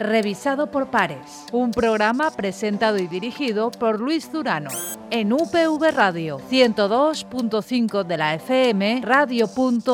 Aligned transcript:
revisado 0.00 0.70
por 0.70 0.90
pares. 0.90 1.46
Un 1.52 1.70
programa 1.70 2.32
presentado 2.32 2.98
y 2.98 3.06
dirigido 3.06 3.70
por 3.70 4.00
Luis 4.00 4.32
Durano. 4.32 4.70
En 5.10 5.32
UPV 5.32 5.92
Radio 5.94 6.40
102.5 6.50 8.02
de 8.04 8.16
la 8.16 8.34
FM, 8.34 9.02
radio.upv.es. 9.04 9.90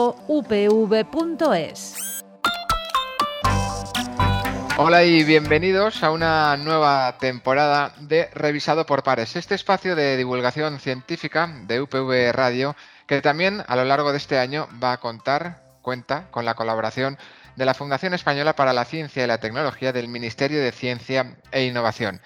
Hola 4.79 5.04
y 5.04 5.24
bienvenidos 5.24 6.03
a 6.03 6.11
una 6.11 6.57
nueva 6.59 7.17
temporada 7.19 7.95
de 7.99 8.29
Revisado 8.35 8.85
por 8.85 9.03
Pares, 9.03 9.35
este 9.35 9.54
espacio 9.54 9.97
de 9.97 10.19
divulgación 10.19 10.79
científica 10.81 11.51
de 11.67 11.81
UPV 11.81 12.33
Radio 12.33 12.77
que 13.07 13.23
también 13.23 13.63
a 13.67 13.77
lo 13.77 13.85
largo 13.85 14.13
de 14.13 14.19
este 14.19 14.38
año 14.38 14.69
va 14.83 14.93
a 14.93 15.01
contar, 15.01 15.63
cuenta 15.81 16.30
con 16.30 16.45
la 16.45 16.55
colaboración 16.55 17.16
de 17.57 17.65
la 17.65 17.75
Fundación 17.75 18.15
Española 18.15 18.55
para 18.55 18.73
la 18.73 18.84
Ciencia 18.84 19.25
y 19.25 19.27
la 19.27 19.41
Tecnología 19.41 19.93
del 19.93 20.09
Ministerio 20.09 20.61
de 20.62 20.73
Ciencia 20.73 21.39
e 21.51 21.65
Innovación. 21.65 22.21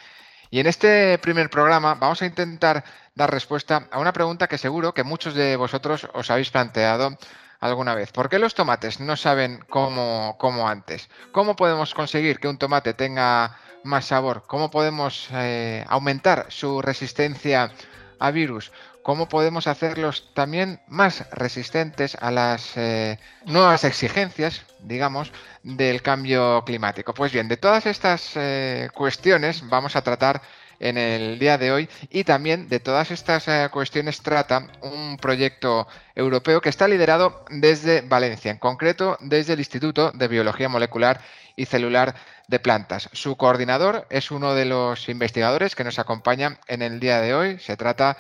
Y 0.51 0.59
en 0.59 0.67
este 0.67 1.17
primer 1.19 1.49
programa 1.49 1.95
vamos 1.95 2.21
a 2.23 2.27
intentar 2.27 2.85
dar 3.15 3.31
respuesta 3.31 3.89
a 3.91 4.01
una 4.01 4.13
pregunta 4.13 4.49
que 4.49 4.59
seguro 4.59 4.93
que 4.93 5.05
muchos 5.05 5.35
de 5.35 5.57
vosotros 5.57 6.09
os 6.13 6.31
habéis 6.31 6.51
planteado 6.51 7.17
alguna 7.61 7.95
vez. 7.95 8.11
¿Por 8.11 8.29
qué 8.29 8.39
los 8.39 8.55
tomates 8.55 8.99
no 8.99 9.17
saben 9.17 9.65
como, 9.69 10.37
como 10.39 10.69
antes? 10.69 11.09
¿Cómo 11.31 11.55
podemos 11.55 11.95
conseguir 11.95 12.41
que 12.41 12.49
un 12.49 12.59
tomate 12.59 12.95
tenga 12.95 13.57
más 13.85 14.07
sabor? 14.07 14.43
¿Cómo 14.49 14.71
podemos 14.71 15.29
eh, 15.33 15.85
aumentar 15.89 16.47
su 16.49 16.83
resistencia 16.83 17.71
a 18.19 18.31
virus? 18.33 18.73
Cómo 19.03 19.29
podemos 19.29 19.67
hacerlos 19.67 20.33
también 20.35 20.81
más 20.87 21.29
resistentes 21.33 22.17
a 22.21 22.31
las 22.31 22.77
eh, 22.77 23.19
nuevas 23.47 23.85
exigencias, 23.85 24.63
digamos, 24.81 25.33
del 25.63 26.03
cambio 26.03 26.65
climático. 26.65 27.15
Pues 27.15 27.33
bien, 27.33 27.49
de 27.49 27.57
todas 27.57 27.87
estas 27.87 28.33
eh, 28.37 28.89
cuestiones 28.95 29.69
vamos 29.69 29.97
a 29.97 30.03
tratar 30.03 30.43
en 30.81 30.97
el 30.97 31.39
día 31.39 31.59
de 31.59 31.73
hoy 31.73 31.89
y 32.09 32.25
también 32.25 32.69
de 32.69 32.81
todas 32.81 33.11
estas 33.11 33.47
eh, 33.49 33.69
cuestiones 33.71 34.23
trata 34.23 34.67
un 34.81 35.19
proyecto 35.19 35.87
europeo 36.15 36.61
que 36.61 36.71
está 36.71 36.89
liderado 36.89 37.45
desde 37.51 38.01
Valencia, 38.01 38.51
en 38.51 38.59
concreto 38.59 39.19
desde 39.21 39.53
el 39.53 39.59
Instituto 39.59 40.11
de 40.13 40.29
Biología 40.29 40.69
Molecular 40.69 41.21
y 41.55 41.67
Celular 41.67 42.15
de 42.49 42.59
Plantas. 42.59 43.11
Su 43.13 43.37
coordinador 43.37 44.07
es 44.11 44.31
uno 44.31 44.55
de 44.55 44.65
los 44.65 45.09
investigadores 45.09 45.77
que 45.77 45.85
nos 45.85 45.99
acompaña 45.99 46.59
en 46.67 46.81
el 46.81 46.99
día 46.99 47.21
de 47.21 47.35
hoy. 47.35 47.59
Se 47.59 47.77
trata 47.77 48.17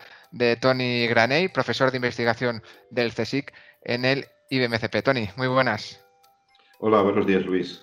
Tony 0.60 1.06
Graney, 1.06 1.48
profesor 1.48 1.90
de 1.90 1.96
investigación 1.96 2.62
del 2.90 3.12
CSIC 3.12 3.52
en 3.82 4.04
el 4.04 4.26
IBMCP. 4.50 5.02
Tony, 5.02 5.28
muy 5.36 5.48
buenas. 5.48 6.00
Hola, 6.78 7.02
buenos 7.02 7.26
días, 7.26 7.44
Luis. 7.44 7.82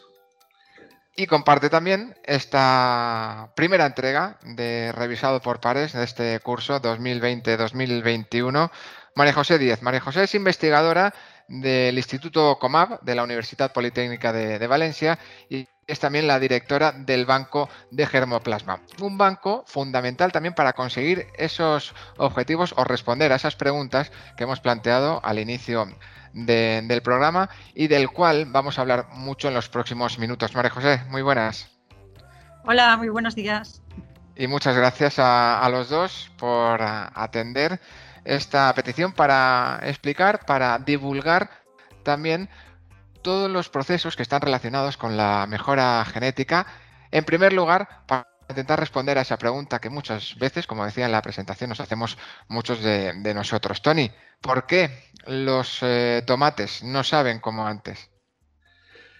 Y 1.15 1.25
comparte 1.25 1.69
también 1.69 2.15
esta 2.23 3.51
primera 3.55 3.85
entrega 3.85 4.37
de 4.43 4.91
revisado 4.91 5.41
por 5.41 5.59
pares 5.59 5.93
de 5.93 6.03
este 6.03 6.39
curso 6.41 6.79
2020-2021. 6.81 8.69
María 9.15 9.33
José 9.33 9.57
Díez. 9.57 9.81
María 9.81 9.99
José 9.99 10.23
es 10.23 10.35
investigadora 10.35 11.13
del 11.47 11.97
Instituto 11.97 12.57
Comab 12.59 13.01
de 13.01 13.15
la 13.15 13.23
Universidad 13.23 13.71
Politécnica 13.71 14.33
de, 14.33 14.67
Valencia 14.67 15.17
y 15.49 15.67
es 15.87 15.99
también 15.99 16.27
la 16.27 16.39
directora 16.39 16.91
del 16.91 17.25
Banco 17.25 17.69
de 17.91 18.05
Germoplasma. 18.05 18.81
Un 19.01 19.17
banco 19.17 19.63
fundamental 19.65 20.33
también 20.33 20.53
para 20.53 20.73
conseguir 20.73 21.27
esos 21.37 21.95
objetivos 22.17 22.73
o 22.75 22.83
responder 22.83 23.31
a 23.31 23.37
esas 23.37 23.55
preguntas 23.55 24.11
que 24.35 24.43
hemos 24.43 24.59
planteado 24.59 25.21
al 25.23 25.39
inicio 25.39 25.87
del 26.33 27.01
programa 27.01 27.49
y 27.73 27.87
del 27.87 28.09
cual 28.09 28.45
vamos 28.49 28.77
a 28.77 28.81
hablar 28.81 29.07
mucho 29.13 29.47
en 29.47 29.53
los 29.53 29.69
próximos 29.69 30.19
minutos. 30.19 30.53
María 30.53 30.71
José, 30.71 31.01
muy 31.09 31.21
buenas. 31.21 31.69
Hola, 32.65 32.97
muy 32.97 33.07
buenos 33.07 33.33
días. 33.33 33.81
Y 34.35 34.47
muchas 34.47 34.75
gracias 34.75 35.19
a, 35.19 35.61
a 35.61 35.69
los 35.69 35.89
dos 35.89 36.29
por 36.37 36.81
atender 36.81 37.79
esta 38.27 38.73
petición 38.73 39.13
para 39.13 39.79
explicar, 39.83 40.45
para 40.45 40.77
divulgar 40.79 41.49
también 42.03 42.49
todos 43.21 43.49
los 43.49 43.69
procesos 43.69 44.15
que 44.15 44.23
están 44.23 44.41
relacionados 44.41 44.97
con 44.97 45.17
la 45.17 45.45
mejora 45.47 46.03
genética. 46.05 46.67
En 47.11 47.23
primer 47.23 47.53
lugar, 47.53 48.03
para 48.05 48.27
intentar 48.49 48.79
responder 48.79 49.17
a 49.17 49.21
esa 49.21 49.37
pregunta 49.37 49.79
que 49.79 49.89
muchas 49.89 50.37
veces, 50.37 50.67
como 50.67 50.85
decía 50.85 51.05
en 51.05 51.11
la 51.11 51.21
presentación, 51.21 51.69
nos 51.69 51.79
hacemos 51.79 52.17
muchos 52.47 52.81
de, 52.81 53.33
nosotros. 53.33 53.81
Tony, 53.81 54.11
¿por 54.41 54.65
qué 54.65 55.09
los 55.25 55.79
eh, 55.81 56.23
tomates 56.25 56.83
no 56.83 57.03
saben 57.03 57.39
como 57.39 57.65
antes? 57.65 58.09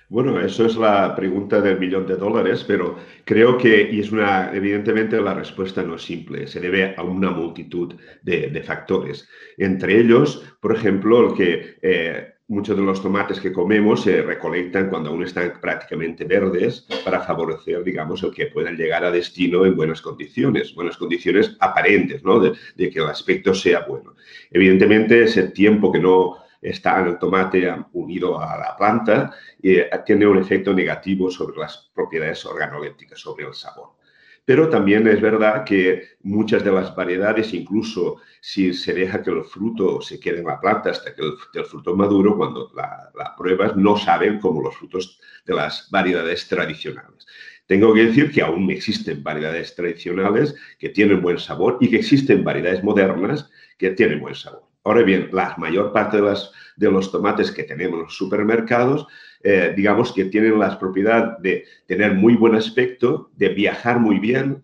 Bueno, 0.09 0.39
eso 0.39 0.65
es 0.65 0.77
la 0.77 1.13
pregunta 1.17 1.59
del 1.59 1.79
millón 1.79 2.07
de 2.07 2.15
dólares, 2.15 2.63
pero 2.65 2.97
creo 3.25 3.57
que, 3.57 3.89
y 3.91 3.99
es 3.99 4.09
una, 4.09 4.55
evidentemente 4.55 5.19
la 5.19 5.33
respuesta 5.33 5.83
no 5.83 5.95
es 5.95 6.03
simple, 6.03 6.47
se 6.47 6.61
debe 6.61 6.95
a 6.95 7.03
una 7.03 7.29
multitud 7.29 7.93
de, 8.23 8.63
factores. 8.65 9.27
Entre 9.57 9.99
ellos, 9.99 10.45
por 10.61 10.73
ejemplo, 10.73 11.27
el 11.27 11.35
que 11.35 11.75
eh, 11.81 12.35
muchos 12.47 12.77
de 12.77 12.83
los 12.83 13.01
tomates 13.01 13.41
que 13.41 13.51
comemos 13.51 14.03
se 14.03 14.21
recolectan 14.21 14.89
cuando 14.89 15.09
aún 15.09 15.23
están 15.23 15.59
prácticamente 15.59 16.23
verdes 16.23 16.87
para 17.03 17.19
favorecer, 17.19 17.83
digamos, 17.83 18.23
el 18.23 18.31
que 18.31 18.47
puedan 18.47 18.77
llegar 18.77 19.03
a 19.03 19.11
destino 19.11 19.65
en 19.65 19.75
buenas 19.75 20.01
condiciones, 20.01 20.73
buenas 20.73 20.95
condiciones 20.95 21.57
aparentes, 21.59 22.23
¿no? 22.23 22.39
De, 22.39 22.53
de 22.77 22.89
que 22.89 22.99
el 22.99 23.07
aspecto 23.07 23.53
sea 23.53 23.81
bueno. 23.81 24.15
Evidentemente, 24.51 25.23
ese 25.23 25.49
tiempo 25.49 25.91
que 25.91 25.99
no 25.99 26.46
está 26.69 26.99
en 26.99 27.07
el 27.07 27.17
tomate 27.17 27.73
unido 27.93 28.39
a 28.39 28.57
la 28.57 28.75
planta 28.75 29.31
y 29.61 29.75
eh, 29.75 29.89
tiene 30.05 30.27
un 30.27 30.37
efecto 30.37 30.73
negativo 30.73 31.29
sobre 31.31 31.57
las 31.57 31.89
propiedades 31.93 32.45
organolépticas, 32.45 33.19
sobre 33.19 33.45
el 33.45 33.53
sabor. 33.53 33.97
Pero 34.45 34.69
también 34.69 35.05
es 35.07 35.19
verdad 35.19 35.65
que 35.65 36.03
muchas 36.23 36.63
de 36.63 36.71
las 36.71 36.95
variedades, 36.95 37.53
incluso 37.53 38.21
si 38.39 38.73
se 38.73 38.93
deja 38.93 39.21
que 39.21 39.31
el 39.31 39.43
fruto 39.43 40.01
se 40.01 40.21
quede 40.21 40.39
en 40.39 40.45
la 40.45 40.59
planta 40.61 40.91
hasta 40.91 41.13
que 41.13 41.21
el, 41.21 41.65
fruto 41.65 41.95
maduro, 41.97 42.37
cuando 42.37 42.71
la, 42.73 43.11
la, 43.13 43.35
pruebas, 43.35 43.75
no 43.75 43.97
saben 43.97 44.39
como 44.39 44.61
los 44.61 44.77
frutos 44.77 45.19
de 45.45 45.53
las 45.53 45.89
variedades 45.91 46.47
tradicionales. 46.47 47.25
Tengo 47.65 47.93
que 47.93 48.05
decir 48.05 48.31
que 48.31 48.41
aún 48.41 48.71
existen 48.71 49.21
variedades 49.21 49.75
tradicionales 49.75 50.55
que 50.79 50.89
tienen 50.89 51.21
buen 51.21 51.39
sabor 51.39 51.77
y 51.81 51.89
que 51.89 51.97
existen 51.97 52.45
variedades 52.45 52.81
modernas 52.85 53.49
que 53.77 53.89
tienen 53.91 54.21
buen 54.21 54.35
sabor. 54.35 54.66
Ahora 54.87 55.03
bien, 55.03 55.27
la 55.33 55.53
mayor 55.57 55.91
parte 55.91 56.15
de, 56.15 56.23
las, 56.23 56.49
de 56.77 56.89
los 56.89 57.11
tomates 57.11 57.51
que 57.51 57.63
tenemos 57.63 57.97
en 57.97 58.03
los 58.03 58.15
supermercados, 58.15 59.05
eh, 59.43 59.73
digamos 59.75 60.13
que 60.13 60.23
tienen 60.25 60.57
la 60.57 60.79
propiedad 60.79 61.37
de 61.39 61.65
tener 61.85 62.13
muy 62.13 62.35
buen 62.35 62.55
aspecto, 62.55 63.29
de 63.35 63.49
viajar 63.49 63.99
muy 63.99 64.17
bien, 64.17 64.63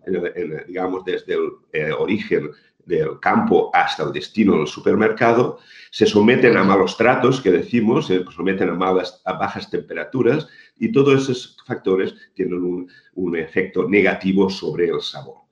digamos, 0.66 1.04
desde 1.04 1.34
el 1.34 1.50
eh, 1.74 1.92
origen 1.92 2.50
del 2.86 3.20
campo 3.20 3.70
hasta 3.74 4.04
el 4.04 4.12
destino 4.12 4.56
del 4.56 4.66
supermercado, 4.66 5.58
se 5.90 6.06
someten 6.06 6.56
a 6.56 6.64
malos 6.64 6.96
tratos, 6.96 7.42
que 7.42 7.52
decimos, 7.52 8.06
se 8.06 8.24
someten 8.24 8.70
a, 8.70 8.74
malas, 8.74 9.20
a 9.26 9.34
bajas 9.34 9.68
temperaturas 9.68 10.48
y 10.78 10.90
todos 10.90 11.22
esos 11.22 11.58
factores 11.66 12.14
tienen 12.32 12.62
un, 12.62 12.90
un 13.12 13.36
efecto 13.36 13.86
negativo 13.86 14.48
sobre 14.48 14.88
el 14.88 15.02
sabor. 15.02 15.44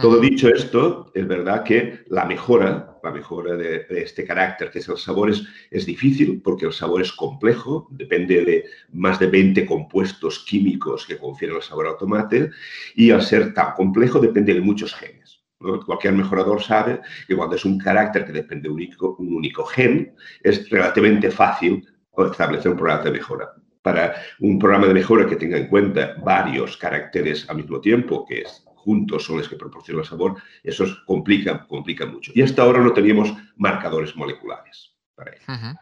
Todo 0.00 0.20
dicho 0.20 0.48
esto, 0.48 1.10
es 1.14 1.26
verdad 1.26 1.64
que 1.64 2.04
la 2.08 2.24
mejora, 2.24 2.89
la 3.02 3.10
mejora 3.10 3.56
de, 3.56 3.86
este 3.90 4.24
carácter 4.24 4.70
que 4.70 4.80
es 4.80 4.88
el 4.88 4.96
sabor 4.96 5.30
es, 5.30 5.42
es, 5.70 5.86
difícil 5.86 6.40
porque 6.42 6.66
el 6.66 6.72
sabor 6.72 7.02
es 7.02 7.12
complejo, 7.12 7.88
depende 7.90 8.44
de 8.44 8.64
más 8.92 9.18
de 9.18 9.26
20 9.26 9.66
compuestos 9.66 10.40
químicos 10.40 11.06
que 11.06 11.18
confieren 11.18 11.56
el 11.56 11.62
sabor 11.62 11.86
al 11.86 11.96
tomate 11.96 12.50
y 12.94 13.10
al 13.10 13.22
ser 13.22 13.54
tan 13.54 13.72
complejo 13.74 14.20
depende 14.20 14.54
de 14.54 14.60
muchos 14.60 14.94
genes. 14.94 15.40
Cualquier 15.58 16.14
mejorador 16.14 16.62
sabe 16.62 17.00
que 17.28 17.36
cuando 17.36 17.56
es 17.56 17.66
un 17.66 17.78
carácter 17.78 18.24
que 18.24 18.32
depende 18.32 18.68
de 18.68 18.74
un 18.74 19.14
un 19.18 19.34
único 19.34 19.64
gen, 19.66 20.14
es 20.42 20.70
relativamente 20.70 21.30
fácil 21.30 21.86
establecer 22.16 22.70
un 22.70 22.78
programa 22.78 23.02
de 23.02 23.10
mejora 23.10 23.52
para 23.82 24.14
un 24.40 24.58
programa 24.58 24.86
de 24.86 24.94
mejora 24.94 25.26
que 25.26 25.36
tenga 25.36 25.56
en 25.56 25.68
cuenta 25.68 26.14
varios 26.22 26.76
caracteres 26.76 27.48
al 27.48 27.56
mismo 27.56 27.80
tiempo, 27.80 28.26
que 28.26 28.42
es 28.42 28.64
juntos 28.84 29.24
son 29.24 29.38
los 29.38 29.48
que 29.48 29.56
proporcionan 29.56 30.02
el 30.02 30.08
sabor, 30.08 30.42
eso 30.62 30.84
complica, 31.06 31.66
complica 31.66 32.06
mucho. 32.06 32.32
Y 32.34 32.42
hasta 32.42 32.62
ahora 32.62 32.80
no 32.80 32.92
teníamos 32.92 33.32
marcadores 33.56 34.16
moleculares 34.16 34.94
para 35.14 35.32
ello. 35.32 35.78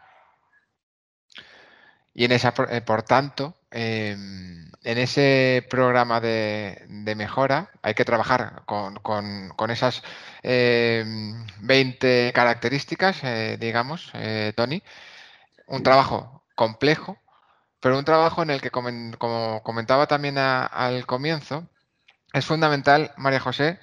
Y 2.13 2.25
en 2.25 2.31
esa, 2.33 2.53
eh, 2.69 2.81
por 2.81 3.03
tanto, 3.03 3.55
em, 3.71 4.69
en 4.83 4.97
ese 4.97 5.65
programa 5.69 6.19
de, 6.19 6.85
mejora 7.15 7.69
hay 7.81 7.93
que 7.93 8.05
trabajar 8.05 8.63
con, 8.65 8.99
esas 9.69 10.01
20 10.43 12.27
em, 12.27 12.33
características, 12.33 13.23
eh, 13.23 13.57
digamos, 13.59 14.11
eh, 14.15 14.53
Tony. 14.55 14.83
Un 15.67 15.83
trabajo 15.83 16.43
complejo, 16.55 17.17
pero 17.79 17.97
un 17.97 18.05
trabajo 18.05 18.43
en 18.43 18.49
el 18.49 18.61
que, 18.61 18.71
como 18.71 19.63
comentaba 19.63 20.07
también 20.07 20.37
al 20.37 21.05
comienzo, 21.05 21.69
es 22.33 22.45
fundamental, 22.45 23.11
María 23.17 23.39
José, 23.39 23.79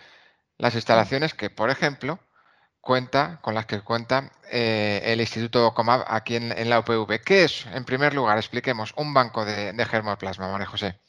las 0.58 0.74
instalaciones 0.74 1.34
que, 1.34 1.50
por 1.50 1.70
ejemplo, 1.70 2.18
cuenta, 2.80 3.40
con 3.42 3.54
las 3.54 3.66
que 3.66 3.80
cuenta 3.80 4.30
eh, 4.50 5.02
el 5.04 5.20
Instituto 5.20 5.74
Comab 5.74 6.04
aquí 6.06 6.36
en, 6.36 6.70
la 6.70 6.78
UPV. 6.80 7.20
¿Qué 7.24 7.44
es, 7.44 7.66
en 7.66 7.84
primer 7.84 8.14
lugar, 8.14 8.38
expliquemos, 8.38 8.94
un 8.96 9.12
banco 9.12 9.44
de, 9.44 9.74
germoplasma, 9.84 10.50
María 10.50 10.66
José? 10.66 11.00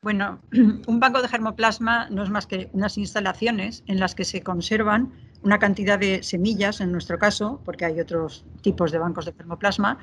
Bueno, 0.00 0.40
un 0.86 1.00
banco 1.00 1.20
de 1.20 1.28
germoplasma 1.28 2.08
no 2.10 2.22
es 2.22 2.30
más 2.30 2.46
que 2.46 2.70
unas 2.72 2.96
instalaciones 2.96 3.82
en 3.86 3.98
las 3.98 4.14
que 4.14 4.24
se 4.24 4.42
conservan 4.42 5.12
una 5.42 5.58
cantidad 5.58 5.98
de 5.98 6.22
semillas, 6.22 6.80
en 6.80 6.92
nuestro 6.92 7.18
caso, 7.18 7.60
porque 7.64 7.84
hay 7.84 8.00
otros 8.00 8.46
tipos 8.62 8.92
de 8.92 8.98
bancos 8.98 9.26
de 9.26 9.32
germoplasma, 9.32 9.98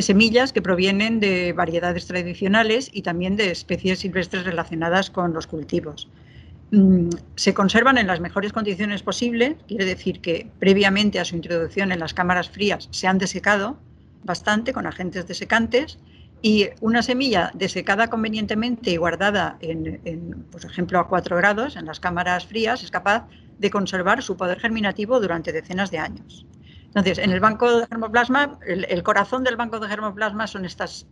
semillas 0.00 0.52
que 0.52 0.62
provienen 0.62 1.20
de 1.20 1.52
variedades 1.52 2.06
tradicionales 2.06 2.88
y 2.92 3.02
también 3.02 3.36
de 3.36 3.50
especies 3.50 3.98
silvestres 3.98 4.44
relacionadas 4.44 5.10
con 5.10 5.34
los 5.34 5.46
cultivos. 5.46 6.08
Mm, 6.70 7.10
se 7.36 7.52
conservan 7.52 7.98
en 7.98 8.06
las 8.06 8.20
mejores 8.20 8.52
condiciones 8.52 9.02
posibles, 9.02 9.56
quiere 9.68 9.84
decir 9.84 10.20
que 10.20 10.50
previamente 10.58 11.20
a 11.20 11.24
su 11.26 11.36
introducción 11.36 11.92
en 11.92 11.98
las 11.98 12.14
cámaras 12.14 12.48
frías 12.48 12.88
se 12.90 13.06
han 13.06 13.18
desecado 13.18 13.76
bastante 14.24 14.72
con 14.72 14.86
agentes 14.86 15.26
desecantes 15.26 15.98
y 16.40 16.68
una 16.80 17.02
semilla 17.02 17.50
desecada 17.52 18.08
convenientemente 18.08 18.90
y 18.90 18.96
guardada, 18.96 19.58
por 20.50 20.64
ejemplo, 20.64 20.98
a 20.98 21.08
4 21.08 21.36
grados 21.36 21.76
en 21.76 21.84
las 21.84 22.00
cámaras 22.00 22.46
frías 22.46 22.82
es 22.82 22.90
capaz 22.90 23.28
de 23.58 23.70
conservar 23.70 24.22
su 24.22 24.36
poder 24.36 24.58
germinativo 24.58 25.20
durante 25.20 25.52
decenas 25.52 25.90
de 25.90 25.98
años. 25.98 26.46
Entonces, 26.94 27.16
en 27.24 27.30
el 27.30 27.40
banco 27.40 27.80
de 27.80 27.86
germoplasma, 27.86 28.58
el, 28.66 29.02
corazón 29.02 29.44
del 29.44 29.56
banco 29.56 29.80
de 29.80 29.88
germoplasma 29.88 30.46
son 30.46 30.66
estas 30.66 31.06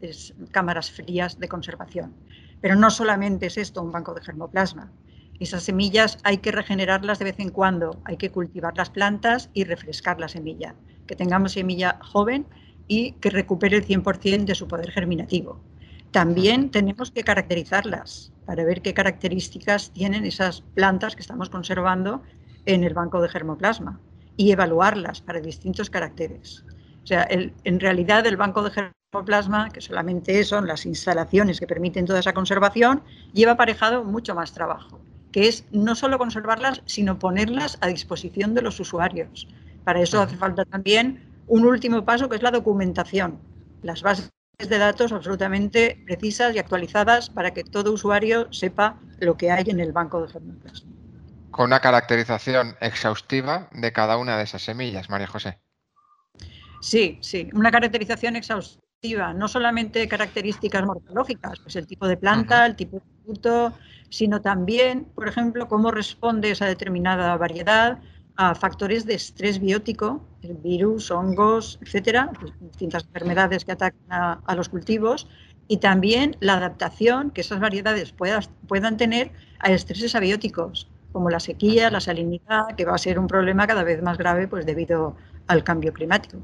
cámaras 0.50 0.90
frías 0.90 1.40
de 1.40 1.48
conservación. 1.48 2.14
Pero 2.60 2.76
no 2.76 2.90
solamente 2.90 3.46
es 3.46 3.56
esto 3.56 3.80
un 3.80 3.90
banco 3.90 4.12
de 4.12 4.20
germoplasma. 4.20 4.92
Esas 5.38 5.62
semillas 5.62 6.18
hay 6.22 6.36
que 6.36 6.52
regenerarlas 6.52 7.18
de 7.18 7.24
vez 7.24 7.40
en 7.40 7.48
cuando, 7.48 7.98
hay 8.04 8.18
que 8.18 8.30
cultivar 8.30 8.76
las 8.76 8.90
plantas 8.90 9.48
y 9.54 9.64
refrescar 9.64 10.20
la 10.20 10.28
semilla. 10.28 10.74
Que 11.06 11.16
tengamos 11.16 11.52
semilla 11.52 11.98
joven 12.02 12.46
y 12.86 13.12
que 13.12 13.30
recupere 13.30 13.78
el 13.78 13.86
100% 13.86 14.44
de 14.44 14.54
su 14.54 14.68
poder 14.68 14.90
germinativo. 14.90 15.62
También 16.10 16.70
tenemos 16.70 17.10
que 17.10 17.24
caracterizarlas 17.24 18.34
para 18.44 18.64
ver 18.64 18.82
qué 18.82 18.92
características 18.92 19.92
tienen 19.92 20.26
esas 20.26 20.60
plantas 20.60 21.16
que 21.16 21.22
estamos 21.22 21.48
conservando 21.48 22.22
en 22.66 22.84
el 22.84 22.92
banco 22.92 23.22
de 23.22 23.30
germoplasma 23.30 23.98
y 24.36 24.52
evaluarlas 24.52 25.20
para 25.20 25.40
distintos 25.40 25.90
caracteres. 25.90 26.64
O 27.02 27.06
sea, 27.06 27.26
en 27.30 27.80
realidad 27.80 28.26
el 28.26 28.36
banco 28.36 28.62
de 28.62 28.70
germoplasma, 29.12 29.70
que 29.70 29.80
solamente 29.80 30.44
son 30.44 30.66
las 30.66 30.86
instalaciones 30.86 31.58
que 31.58 31.66
permiten 31.66 32.06
toda 32.06 32.20
esa 32.20 32.32
conservación, 32.32 33.02
lleva 33.32 33.52
aparejado 33.52 34.04
mucho 34.04 34.34
más 34.34 34.52
trabajo 34.52 35.00
que 35.32 35.48
es 35.48 35.64
no 35.70 35.94
solo 35.94 36.18
conservarlas, 36.18 36.82
sino 36.86 37.18
ponerlas 37.18 37.78
a 37.80 37.88
disposición 37.88 38.54
de 38.54 38.62
los 38.62 38.80
usuarios. 38.80 39.46
Para 39.84 40.00
eso 40.00 40.20
hace 40.20 40.36
falta 40.36 40.64
también 40.64 41.22
un 41.46 41.64
último 41.64 42.04
paso, 42.04 42.28
que 42.28 42.36
es 42.36 42.42
la 42.42 42.50
documentación. 42.50 43.38
Las 43.82 44.02
bases 44.02 44.30
de 44.58 44.78
datos 44.78 45.12
absolutamente 45.12 46.02
precisas 46.04 46.54
y 46.54 46.58
actualizadas 46.58 47.30
para 47.30 47.52
que 47.52 47.64
todo 47.64 47.92
usuario 47.92 48.52
sepa 48.52 48.98
lo 49.20 49.36
que 49.36 49.50
hay 49.50 49.64
en 49.68 49.80
el 49.80 49.92
banco 49.92 50.20
de 50.20 50.28
germoplasma. 50.28 50.99
Con 51.50 51.66
una 51.66 51.80
caracterización 51.80 52.76
exhaustiva 52.80 53.68
de 53.72 53.92
cada 53.92 54.16
una 54.16 54.36
de 54.36 54.44
esas 54.44 54.62
semillas, 54.62 55.10
María 55.10 55.26
José. 55.26 55.58
Sí, 56.80 57.18
sí, 57.20 57.50
una 57.52 57.70
caracterización 57.70 58.36
exhaustiva, 58.36 59.34
no 59.34 59.48
solamente 59.48 60.06
características 60.08 60.84
morfológicas, 60.86 61.58
pues 61.60 61.76
el 61.76 61.86
tipo 61.86 62.06
de 62.06 62.16
planta, 62.16 62.64
el 62.66 62.76
tipo 62.76 62.98
de 62.98 63.24
fruto, 63.24 63.74
sino 64.08 64.40
también, 64.40 65.04
por 65.14 65.28
ejemplo, 65.28 65.68
cómo 65.68 65.90
responde 65.90 66.50
esa 66.50 66.66
determinada 66.66 67.36
variedad 67.36 67.98
a 68.36 68.54
factores 68.54 69.04
de 69.04 69.14
estrés 69.14 69.60
biótico, 69.60 70.24
virus, 70.62 71.10
hongos, 71.10 71.78
etcétera, 71.82 72.30
pues, 72.40 72.52
distintas 72.60 73.04
enfermedades 73.04 73.64
que 73.64 73.72
atacan 73.72 74.00
a, 74.08 74.54
los 74.54 74.68
cultivos, 74.68 75.28
y 75.68 75.76
también 75.76 76.36
la 76.40 76.54
adaptación 76.54 77.30
que 77.30 77.42
esas 77.42 77.60
variedades 77.60 78.12
puedan 78.12 78.96
tener 78.96 79.32
a 79.58 79.70
estreses 79.70 80.14
abióticos, 80.14 80.88
como 81.12 81.30
la 81.30 81.40
sequía, 81.40 81.90
la 81.90 82.00
salinidad, 82.00 82.74
que 82.76 82.84
va 82.84 82.94
a 82.94 82.98
ser 82.98 83.18
un 83.18 83.26
problema 83.26 83.66
cada 83.66 83.84
vez 83.84 84.02
más 84.02 84.18
grave 84.18 84.48
pues, 84.48 84.66
debido 84.66 85.16
al 85.46 85.64
cambio 85.64 85.92
climático. 85.92 86.38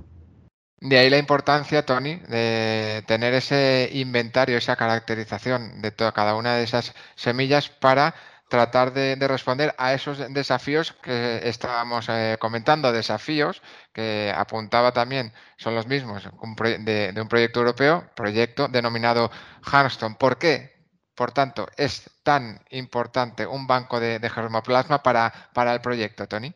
De 0.79 0.99
ahí 0.99 1.09
la 1.09 1.19
importancia, 1.19 1.87
Tony, 1.87 2.17
de 2.29 3.03
tener 3.07 3.33
ese 3.33 3.89
inventario, 3.93 4.59
esa 4.59 4.77
caracterización 4.77 5.81
de 5.81 5.91
toda, 5.91 6.13
cada 6.13 6.37
una 6.37 6.57
de 6.57 6.65
esas 6.65 6.95
semillas 7.15 7.71
para 7.71 8.15
tratar 8.49 8.93
de, 8.93 9.17
responder 9.27 9.75
a 9.79 9.95
esos 9.95 10.19
desafíos 10.33 10.93
que 11.03 11.41
estábamos 11.49 12.09
eh, 12.09 12.37
comentando, 12.39 12.93
desafíos 12.93 13.63
que 13.93 14.33
apuntaba 14.37 14.93
también, 14.93 15.33
son 15.57 15.75
los 15.75 15.87
mismos 15.87 16.25
de, 16.25 17.15
un 17.17 17.29
proyecto 17.29 17.61
europeo, 17.61 18.09
proyecto 18.15 18.69
denominado 18.69 19.31
Harmstone. 19.65 20.17
¿Por 20.17 20.39
qué? 20.39 20.77
Por 21.15 21.33
tanto, 21.33 21.67
es 21.77 22.11
tan 22.27 22.59
importante 22.71 23.47
un 23.47 23.69
banco 23.69 24.01
de, 24.01 24.19
germoplasma 24.29 25.01
para, 25.01 25.33
para 25.55 25.73
el 25.73 25.81
proyecto, 25.81 26.27
Tony. 26.27 26.53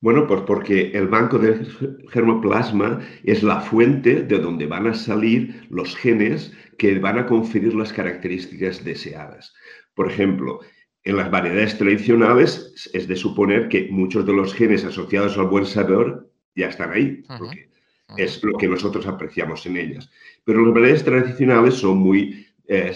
Bueno, 0.00 0.28
pues 0.28 0.42
porque 0.42 0.92
el 0.92 1.08
banco 1.08 1.40
de 1.40 1.66
germoplasma 2.12 3.00
es 3.24 3.42
la 3.42 3.60
fuente 3.60 4.22
de 4.22 4.38
donde 4.38 4.66
van 4.66 4.86
a 4.86 4.94
salir 4.94 5.66
los 5.70 5.96
genes 5.96 6.52
que 6.78 7.00
van 7.00 7.18
a 7.18 7.26
conferir 7.26 7.74
las 7.74 7.92
características 7.92 8.84
deseadas. 8.84 9.52
Por 9.94 10.08
ejemplo, 10.08 10.60
en 11.02 11.16
las 11.16 11.32
variedades 11.32 11.76
tradicionales 11.76 12.88
es 12.94 13.08
de 13.08 13.16
suponer 13.16 13.68
que 13.68 13.88
muchos 13.90 14.24
de 14.24 14.34
los 14.34 14.54
genes 14.54 14.84
asociados 14.84 15.36
al 15.36 15.48
buen 15.48 15.66
sabor 15.66 16.30
ya 16.54 16.68
están 16.68 16.92
ahí, 16.92 17.24
porque 17.26 17.68
es 18.16 18.42
lo 18.44 18.56
que 18.56 18.68
nosotros 18.68 19.04
apreciamos 19.08 19.66
en 19.66 19.78
ellas. 19.78 20.08
Pero 20.44 20.64
las 20.64 20.74
variedades 20.74 21.04
tradicionales 21.04 21.74
son 21.74 21.98
muy 21.98 22.46
eh, 22.68 22.92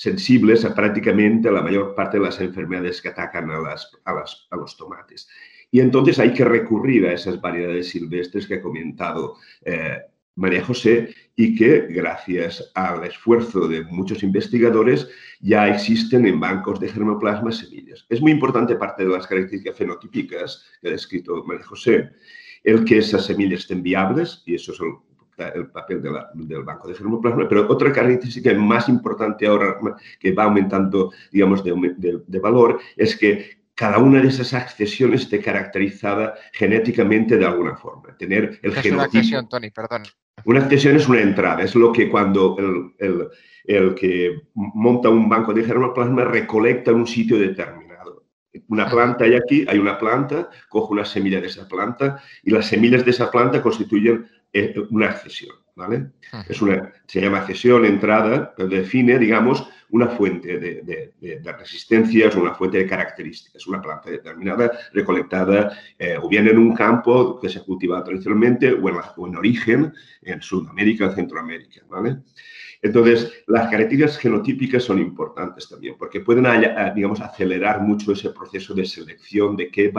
sensibles 0.00 0.64
a 0.64 0.74
prácticamente 0.74 1.50
la 1.50 1.60
mayor 1.60 1.94
parte 1.94 2.16
de 2.16 2.24
las 2.24 2.40
enfermedades 2.40 3.02
que 3.02 3.10
atacan 3.10 3.50
a, 3.50 3.60
las, 3.60 3.92
a 4.06 4.56
los 4.56 4.74
tomates. 4.78 5.28
Y 5.70 5.80
entonces 5.80 6.18
hay 6.18 6.32
que 6.32 6.46
recurrir 6.46 7.04
a 7.04 7.12
esas 7.12 7.38
variedades 7.38 7.90
silvestres 7.90 8.46
que 8.46 8.54
ha 8.54 8.62
comentado 8.62 9.36
eh, 9.62 9.98
María 10.36 10.64
José 10.64 11.14
y 11.36 11.54
que 11.54 11.80
gracias 11.90 12.72
al 12.74 13.04
esfuerzo 13.04 13.68
de 13.68 13.84
muchos 13.84 14.22
investigadores 14.22 15.06
ya 15.38 15.68
existen 15.68 16.26
en 16.26 16.40
bancos 16.40 16.80
de 16.80 16.88
germoplasma 16.88 17.52
semillas. 17.52 18.06
Es 18.08 18.22
muy 18.22 18.32
importante, 18.32 18.76
parte 18.76 19.04
de 19.04 19.10
las 19.10 19.26
características 19.26 19.76
fenotípicas 19.76 20.64
que 20.80 20.88
ha 20.88 20.92
descrito 20.92 21.44
María 21.44 21.66
José, 21.66 22.08
el 22.64 22.86
que 22.86 22.96
esas 22.96 23.26
semillas 23.26 23.60
estén 23.60 23.82
viables, 23.82 24.42
y 24.46 24.54
eso 24.54 24.72
es 24.72 24.80
el, 25.48 25.66
papel 25.68 26.02
del 26.02 26.62
banco 26.62 26.88
de 26.88 26.94
germoplasma, 26.94 27.48
pero 27.48 27.66
otra 27.68 27.92
característica 27.92 28.52
más 28.54 28.88
importante 28.88 29.46
ahora 29.46 29.76
que 30.18 30.32
va 30.32 30.44
aumentando, 30.44 31.12
digamos, 31.32 31.64
de, 31.64 32.20
de 32.26 32.38
valor, 32.38 32.78
es 32.96 33.16
que 33.16 33.60
cada 33.80 33.96
una 33.96 34.20
de 34.20 34.28
esas 34.28 34.52
accesiones 34.52 35.22
esté 35.22 35.40
caracterizada 35.40 36.34
genéticamente 36.52 37.38
de 37.38 37.46
alguna 37.46 37.76
forma. 37.76 38.14
Tener 38.18 38.60
el 38.62 38.76
es 38.76 38.92
una 38.92 39.04
accesión, 39.04 39.48
Tony, 39.48 39.70
perdón. 39.70 40.02
Una 40.44 40.60
accesión 40.60 40.96
es 40.96 41.08
una 41.08 41.22
entrada, 41.22 41.62
es 41.62 41.74
lo 41.74 41.90
que 41.90 42.10
cuando 42.10 42.92
el, 42.98 43.28
el, 43.64 43.94
que 43.94 44.42
monta 44.54 45.08
un 45.08 45.30
banco 45.30 45.54
de 45.54 45.64
germoplasma 45.64 46.24
recolecta 46.24 46.90
en 46.90 46.98
un 46.98 47.06
sitio 47.06 47.38
determinado. 47.38 48.24
Una 48.68 48.86
planta 48.86 49.24
hay 49.24 49.34
aquí, 49.34 49.64
hay 49.66 49.78
una 49.78 49.98
planta, 49.98 50.50
coge 50.68 50.92
una 50.92 51.06
semilla 51.06 51.40
de 51.40 51.46
esa 51.46 51.66
planta 51.66 52.22
y 52.42 52.50
las 52.50 52.66
semillas 52.66 53.02
de 53.02 53.12
esa 53.12 53.30
planta 53.30 53.62
constituyen 53.62 54.26
eh, 54.52 54.74
una 54.90 55.06
accesión. 55.06 55.56
¿vale? 55.76 56.10
Es 56.48 56.60
una, 56.60 56.92
se 57.06 57.20
llama 57.20 57.38
accesión, 57.38 57.84
entrada, 57.84 58.52
pero 58.54 58.68
define, 58.68 59.18
digamos, 59.18 59.66
una 59.90 60.08
fuente 60.08 60.58
de, 60.58 61.12
resistencias, 61.58 62.36
una 62.36 62.54
fuente 62.54 62.78
de 62.78 62.86
características, 62.86 63.66
una 63.66 63.80
planta 63.80 64.10
determinada 64.10 64.70
recolectada 64.92 65.76
eh, 65.98 66.16
o 66.20 66.28
bien 66.28 66.46
en 66.48 66.58
un 66.58 66.74
campo 66.74 67.40
que 67.40 67.48
se 67.48 67.62
cultiva 67.64 68.02
tradicionalmente 68.04 68.72
o 68.72 69.26
en, 69.26 69.36
origen 69.36 69.92
en 70.22 70.42
Sudamérica 70.42 71.06
o 71.06 71.12
Centroamérica. 71.12 71.82
¿vale? 71.88 72.18
Entonces, 72.82 73.44
las 73.46 73.70
características 73.70 74.18
genotípicas 74.18 74.84
son 74.84 74.98
importantes 74.98 75.68
también, 75.68 75.96
porque 75.98 76.20
pueden, 76.20 76.46
digamos, 76.94 77.20
acelerar 77.20 77.82
mucho 77.82 78.12
ese 78.12 78.30
proceso 78.30 78.74
de 78.74 78.86
selección 78.86 79.56
de 79.56 79.70
qué, 79.70 79.92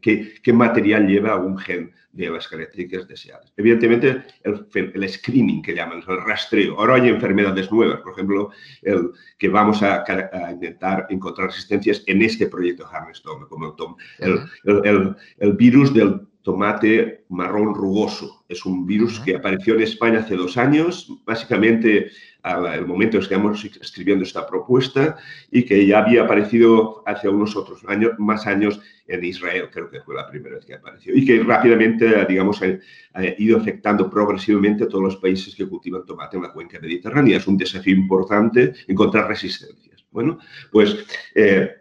qué, 0.00 0.34
qué 0.42 0.52
material 0.52 1.06
lleva 1.06 1.36
un 1.36 1.58
gen 1.58 1.92
de 2.16 2.30
las 2.30 2.48
características 2.48 3.06
deseadas. 3.06 3.52
Evidentemente, 3.56 4.22
el, 4.42 5.08
screening 5.08 5.60
que 5.60 5.74
llaman, 5.74 6.02
el 6.08 6.22
rastreo. 6.24 6.78
Ahora 6.78 6.94
hay 6.94 7.08
enfermedades 7.10 7.70
nuevas, 7.70 8.00
por 8.00 8.12
ejemplo, 8.12 8.50
el, 8.82 9.10
que 9.38 9.48
vamos 9.48 9.82
a, 9.82 10.02
intentar 10.50 11.06
encontrar 11.10 11.48
resistencias 11.48 12.02
en 12.06 12.22
este 12.22 12.46
proyecto 12.46 12.86
Hammerstone, 12.86 13.46
como 13.48 13.76
el, 14.18 14.40
el, 14.84 15.16
el 15.38 15.52
virus 15.52 15.92
del 15.92 16.26
tomate 16.46 17.24
marrón 17.28 17.74
rugoso. 17.74 18.44
Es 18.48 18.64
un 18.64 18.86
virus 18.86 19.18
que 19.18 19.34
apareció 19.34 19.74
en 19.74 19.80
España 19.80 20.20
hace 20.20 20.36
dos 20.36 20.56
años, 20.56 21.10
básicamente 21.24 22.12
al 22.40 22.86
momento 22.86 23.16
en 23.16 23.22
que 23.22 23.24
estamos 23.24 23.64
escribiendo 23.64 24.22
esta 24.22 24.46
propuesta 24.46 25.16
y 25.50 25.64
que 25.64 25.84
ya 25.84 25.98
había 25.98 26.22
aparecido 26.22 27.02
hace 27.04 27.28
unos 27.28 27.56
otros 27.56 27.82
años, 27.88 28.12
más 28.18 28.46
años 28.46 28.80
en 29.08 29.24
Israel, 29.24 29.70
creo 29.72 29.90
que 29.90 30.00
fue 30.02 30.14
la 30.14 30.28
primera 30.28 30.54
vez 30.54 30.64
que 30.64 30.74
apareció, 30.74 31.16
y 31.16 31.26
que 31.26 31.42
rápidamente, 31.42 32.24
digamos, 32.26 32.62
ha, 32.62 33.24
ido 33.38 33.58
afectando 33.58 34.08
progresivamente 34.08 34.84
a 34.84 34.88
todos 34.88 35.02
los 35.02 35.16
países 35.16 35.52
que 35.52 35.66
cultivan 35.66 36.06
tomate 36.06 36.36
en 36.36 36.44
la 36.44 36.52
cuenca 36.52 36.78
mediterránea. 36.78 37.38
Es 37.38 37.48
un 37.48 37.56
desafío 37.56 37.96
importante 37.96 38.72
encontrar 38.86 39.26
resistencias. 39.26 40.06
Bueno, 40.12 40.38
pues 40.70 40.96
eh, 41.34 41.74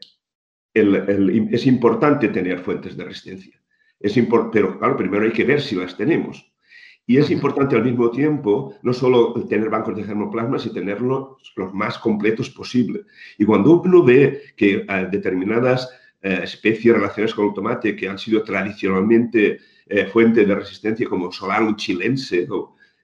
es 0.74 1.68
importante 1.68 2.30
tener 2.30 2.58
fuentes 2.62 2.98
de 2.98 3.04
resistencia. 3.04 3.62
Es 4.06 4.14
pero 4.52 4.78
claro, 4.78 4.96
primero 4.96 5.26
hay 5.26 5.32
que 5.32 5.44
ver 5.44 5.60
si 5.60 5.76
las 5.76 5.98
tenemos. 5.98 6.46
Y 7.08 7.18
es 7.18 7.32
importante 7.32 7.76
al 7.76 7.84
mismo 7.84 8.12
tiempo 8.12 8.76
no 8.84 8.94
solo 8.94 9.34
tener 9.48 9.68
bancos 9.68 9.96
de 9.96 10.04
germoplasma, 10.04 10.60
sino 10.60 10.76
tenerlos 10.76 11.54
los 11.56 11.74
más 11.74 11.98
completos 11.98 12.52
posible. 12.52 13.06
Y 13.40 13.46
cuando 13.46 13.82
uno 13.82 14.04
ve 14.04 14.54
que 14.56 14.86
determinadas 15.10 15.90
eh, 16.22 16.42
especies 16.44 16.94
relacionadas 16.94 17.34
con 17.34 17.48
el 17.48 17.54
tomate 17.56 17.96
que 17.96 18.08
han 18.08 18.20
sido 18.20 18.44
tradicionalmente 18.44 19.60
eh, 19.88 20.06
fuente 20.06 20.46
de 20.46 20.54
resistencia, 20.54 21.10
como 21.10 21.32
Solanum 21.32 21.76
chilense, 21.76 22.48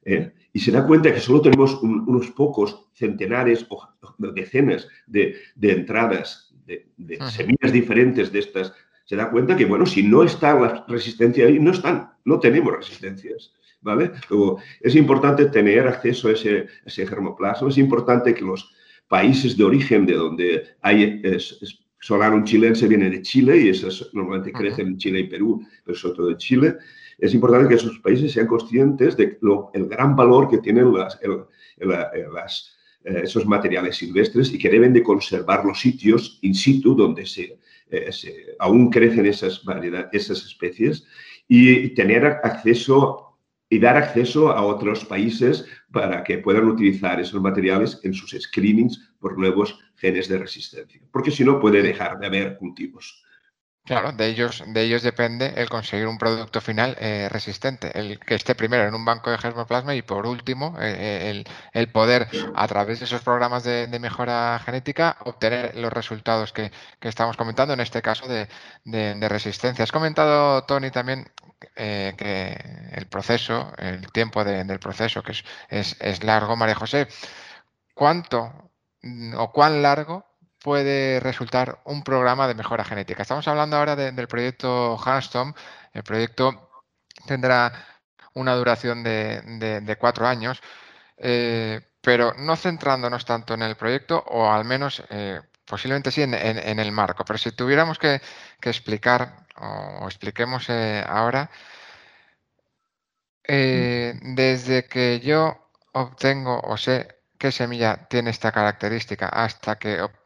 eh, 0.05 0.31
y 0.53 0.59
se 0.59 0.71
da 0.71 0.85
cuenta 0.85 1.11
que 1.11 1.19
solo 1.19 1.41
tenemos 1.41 1.81
unos 1.81 2.29
pocos 2.29 2.89
centenares 2.93 3.65
o 3.69 3.87
decenas 4.35 4.87
de, 5.07 5.35
entradas 5.61 6.53
de, 6.67 7.17
semillas 7.31 7.73
diferentes 7.73 8.31
de 8.31 8.39
estas, 8.39 8.71
se 9.11 9.17
da 9.17 9.29
cuenta 9.29 9.57
que, 9.57 9.65
bueno, 9.65 9.85
si 9.85 10.03
no 10.03 10.23
está 10.23 10.57
la 10.57 10.85
resistencia 10.87 11.45
ahí, 11.45 11.59
no 11.59 11.71
están, 11.71 12.11
no 12.23 12.39
tenemos 12.39 12.73
resistencias. 12.77 13.51
¿vale? 13.81 14.09
es 14.79 14.95
importante 14.95 15.47
tener 15.47 15.85
acceso 15.85 16.29
a 16.29 16.31
ese, 16.31 16.67
ese, 16.85 17.05
germoplasma, 17.05 17.67
es 17.67 17.77
importante 17.77 18.33
que 18.33 18.45
los 18.45 18.71
países 19.09 19.57
de 19.57 19.65
origen 19.65 20.05
de 20.05 20.13
donde 20.13 20.63
hay 20.81 21.19
es, 21.25 21.59
un 22.09 22.43
chilense 22.45 22.87
viene 22.87 23.09
de 23.09 23.21
Chile 23.21 23.57
y 23.57 23.67
esas 23.67 24.09
normalmente 24.13 24.53
crecen 24.53 24.87
en 24.87 24.97
Chile 24.97 25.19
y 25.19 25.27
Perú, 25.27 25.61
pero 25.83 25.97
sobre 25.97 26.15
todo 26.15 26.27
de 26.27 26.37
Chile. 26.37 26.75
Es 27.17 27.33
importante 27.33 27.67
que 27.67 27.75
esos 27.75 27.99
países 27.99 28.31
sean 28.31 28.47
conscientes 28.47 29.17
de 29.17 29.37
el 29.73 29.87
gran 29.87 30.15
valor 30.15 30.49
que 30.49 30.59
tienen 30.59 30.93
las, 30.93 31.19
las, 32.33 32.77
eh, 33.03 33.21
esos 33.23 33.45
materiales 33.45 33.97
silvestres 33.97 34.53
y 34.53 34.57
que 34.57 34.69
deben 34.69 34.93
de 34.93 35.03
conservar 35.03 35.65
los 35.65 35.81
sitios 35.81 36.39
in 36.43 36.55
situ 36.55 36.95
donde 36.95 37.25
se, 37.25 37.57
aún 38.59 38.89
crecen 38.89 39.25
esas, 39.25 39.63
variedades, 39.63 40.09
esas 40.13 40.45
especies 40.45 41.05
y 41.47 41.89
tener 41.89 42.25
acceso 42.25 43.31
y 43.69 43.79
dar 43.79 43.95
acceso 43.95 44.51
a 44.51 44.65
otros 44.65 45.05
países 45.05 45.65
para 45.91 46.25
que 46.25 46.39
puedan 46.39 46.67
utilizar 46.67 47.21
esos 47.21 47.41
materiales 47.41 48.01
en 48.03 48.13
sus 48.13 48.31
screenings 48.31 49.13
por 49.17 49.37
nuevos 49.37 49.79
genes 49.95 50.27
de 50.27 50.39
resistencia, 50.39 51.01
porque 51.09 51.31
si 51.31 51.45
no 51.45 51.57
puede 51.57 51.81
dejar 51.81 52.19
de 52.19 52.27
haber 52.27 52.57
cultivos. 52.57 53.23
Claro, 53.83 54.11
de 54.11 54.27
ellos, 54.27 54.63
de 54.67 54.83
ellos 54.83 55.01
depende 55.01 55.53
el 55.57 55.67
conseguir 55.67 56.07
un 56.07 56.19
producto 56.19 56.61
final 56.61 56.95
eh, 56.99 57.27
resistente, 57.31 57.97
el 57.99 58.19
que 58.19 58.35
esté 58.35 58.53
primero 58.53 58.87
en 58.87 58.93
un 58.93 59.03
banco 59.03 59.31
de 59.31 59.39
germoplasma 59.39 59.95
y 59.95 60.03
por 60.03 60.27
último 60.27 60.77
eh, 60.79 61.43
el, 61.73 61.91
poder 61.91 62.27
a 62.55 62.67
través 62.67 62.99
de 62.99 63.05
esos 63.05 63.21
programas 63.23 63.63
de, 63.63 63.87
mejora 63.99 64.61
genética 64.63 65.17
obtener 65.25 65.75
los 65.75 65.91
resultados 65.91 66.53
que, 66.53 66.71
estamos 67.01 67.37
comentando, 67.37 67.73
en 67.73 67.79
este 67.79 68.03
caso 68.03 68.27
de, 68.27 68.47
de, 68.85 69.29
resistencia. 69.29 69.83
Has 69.83 69.91
comentado, 69.91 70.63
Tony, 70.65 70.91
también 70.91 71.31
eh, 71.75 72.13
que 72.17 72.53
el 72.93 73.07
proceso, 73.07 73.73
el 73.77 74.11
tiempo 74.11 74.43
del 74.43 74.79
proceso, 74.79 75.23
que 75.23 75.33
es, 75.69 76.23
largo, 76.23 76.55
María 76.55 76.75
José, 76.75 77.07
¿cuánto 77.95 78.71
o 79.37 79.51
cuán 79.51 79.81
largo 79.81 80.30
puede 80.61 81.19
resultar 81.19 81.81
un 81.85 82.03
programa 82.03 82.47
de 82.47 82.55
mejora 82.55 82.83
genética? 82.83 83.23
Estamos 83.23 83.47
hablando 83.47 83.77
ahora 83.77 83.95
del 83.95 84.27
proyecto 84.27 84.99
Hanstom. 85.03 85.53
El 85.93 86.03
proyecto 86.03 86.69
tendrá 87.25 87.73
una 88.33 88.55
duración 88.55 89.03
de, 89.03 89.97
cuatro 89.99 90.27
años, 90.27 90.61
eh, 91.17 91.81
pero 92.01 92.33
no 92.37 92.55
centrándonos 92.55 93.25
tanto 93.25 93.53
en 93.53 93.63
el 93.63 93.75
proyecto, 93.75 94.23
o 94.27 94.51
al 94.51 94.65
menos 94.65 95.03
eh, 95.09 95.41
posiblemente 95.65 96.11
sí 96.11 96.21
en, 96.21 96.33
el 96.33 96.91
marco. 96.91 97.25
Pero 97.25 97.37
si 97.37 97.51
tuviéramos 97.51 97.99
que 97.99 98.21
explicar 98.61 99.41
o, 99.61 100.05
expliquemos 100.07 100.69
eh, 100.69 101.03
ahora. 101.07 101.49
Eh, 103.43 104.13
desde 104.21 104.87
que 104.87 105.19
yo 105.19 105.71
obtengo 105.93 106.61
o 106.61 106.77
sé 106.77 107.21
qué 107.37 107.51
semilla 107.51 108.07
tiene 108.07 108.29
esta 108.29 108.51
característica 108.51 109.27
hasta 109.27 109.77
que 109.77 110.01
obtengo 110.01 110.20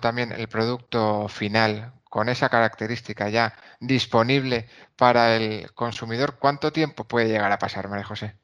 también 0.00 0.32
el 0.32 0.48
producto 0.48 1.28
final 1.28 1.92
con 2.04 2.28
esa 2.28 2.48
característica 2.50 3.30
ya 3.30 3.54
disponible 3.80 4.66
para 4.96 5.36
el 5.36 5.72
consumidor, 5.72 6.36
¿cuánto 6.38 6.70
tiempo 6.70 7.04
puede 7.04 7.28
llegar 7.28 7.50
a 7.50 7.58
pasar, 7.58 7.88
María 7.88 8.04
José? 8.04 8.36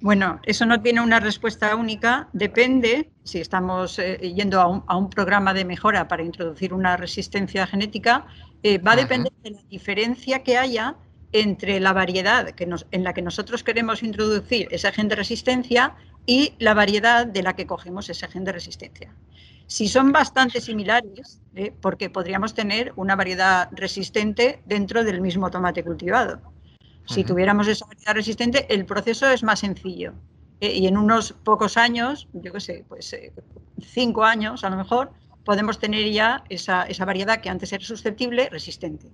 Bueno, 0.00 0.40
eso 0.44 0.64
no 0.64 0.80
tiene 0.80 1.02
una 1.02 1.20
respuesta 1.20 1.76
única, 1.76 2.28
depende, 2.32 3.12
si 3.22 3.38
estamos 3.38 3.98
eh, 3.98 4.18
yendo 4.34 4.60
a 4.60 4.96
un, 4.96 5.10
programa 5.10 5.52
de 5.52 5.64
mejora 5.64 6.08
para 6.08 6.22
introducir 6.22 6.72
una 6.72 6.96
resistencia 6.96 7.66
genética, 7.66 8.26
eh, 8.62 8.78
va 8.78 8.92
a 8.92 8.96
depender 8.96 9.32
de 9.42 9.50
la 9.50 9.62
diferencia 9.68 10.42
que 10.42 10.56
haya 10.56 10.96
entre 11.32 11.78
la 11.80 11.92
variedad 11.92 12.50
que 12.52 12.66
nos, 12.66 12.86
en 12.90 13.04
la 13.04 13.12
que 13.12 13.22
nosotros 13.22 13.62
queremos 13.62 14.02
introducir 14.02 14.68
ese 14.70 14.90
gen 14.90 15.08
de 15.08 15.16
resistencia 15.16 15.94
y 16.26 16.54
la 16.58 16.74
variedad 16.74 17.26
de 17.26 17.42
la 17.42 17.54
que 17.54 17.66
cogemos 17.66 18.08
ese 18.08 18.28
gen 18.28 18.44
de 18.44 18.52
resistencia. 18.52 19.14
Si 19.66 19.86
son 19.86 20.10
bastante 20.10 20.60
similares, 20.60 21.40
eh, 21.54 21.72
porque 21.80 22.10
podríamos 22.10 22.54
tener 22.54 22.92
una 22.96 23.14
variedad 23.14 23.68
resistente 23.72 24.60
dentro 24.66 25.04
del 25.04 25.20
mismo 25.20 25.50
tomate 25.50 25.84
cultivado. 25.84 26.40
Si 27.06 27.24
tuviéramos 27.24 27.66
esa 27.66 27.86
variedad 27.86 28.14
resistente, 28.14 28.72
el 28.72 28.84
proceso 28.84 29.28
es 29.28 29.42
más 29.42 29.60
sencillo. 29.60 30.14
Eh, 30.60 30.76
y 30.76 30.86
en 30.86 30.96
unos 30.96 31.32
pocos 31.32 31.76
años, 31.76 32.28
yo 32.32 32.52
qué 32.52 32.60
sé, 32.60 32.84
pues 32.88 33.12
eh, 33.12 33.32
cinco 33.80 34.24
años 34.24 34.62
a 34.62 34.70
lo 34.70 34.76
mejor, 34.76 35.12
podemos 35.44 35.78
tener 35.78 36.10
ya 36.10 36.44
esa, 36.48 36.86
variedad 37.04 37.40
que 37.40 37.48
antes 37.48 37.72
era 37.72 37.84
susceptible, 37.84 38.48
resistente. 38.50 39.08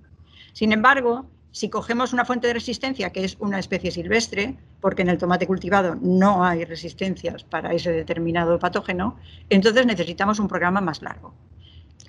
Sin 0.53 0.71
embargo, 0.71 1.25
si 1.57 1.69
cogemos 1.69 2.13
una 2.13 2.23
fuente 2.23 2.45
de 2.45 2.53
resistencia 2.53 3.09
que 3.09 3.23
es 3.23 3.35
una 3.39 3.57
especie 3.57 3.89
silvestre, 3.89 4.55
porque 4.79 5.01
en 5.01 5.09
el 5.09 5.17
tomate 5.17 5.47
cultivado 5.47 5.97
no 5.99 6.45
hay 6.45 6.65
resistencias 6.65 7.43
para 7.43 7.73
ese 7.73 7.91
determinado 7.91 8.59
patógeno, 8.59 9.17
entonces 9.49 9.87
necesitamos 9.87 10.37
un 10.37 10.47
programa 10.47 10.81
más 10.81 11.01
largo. 11.01 11.33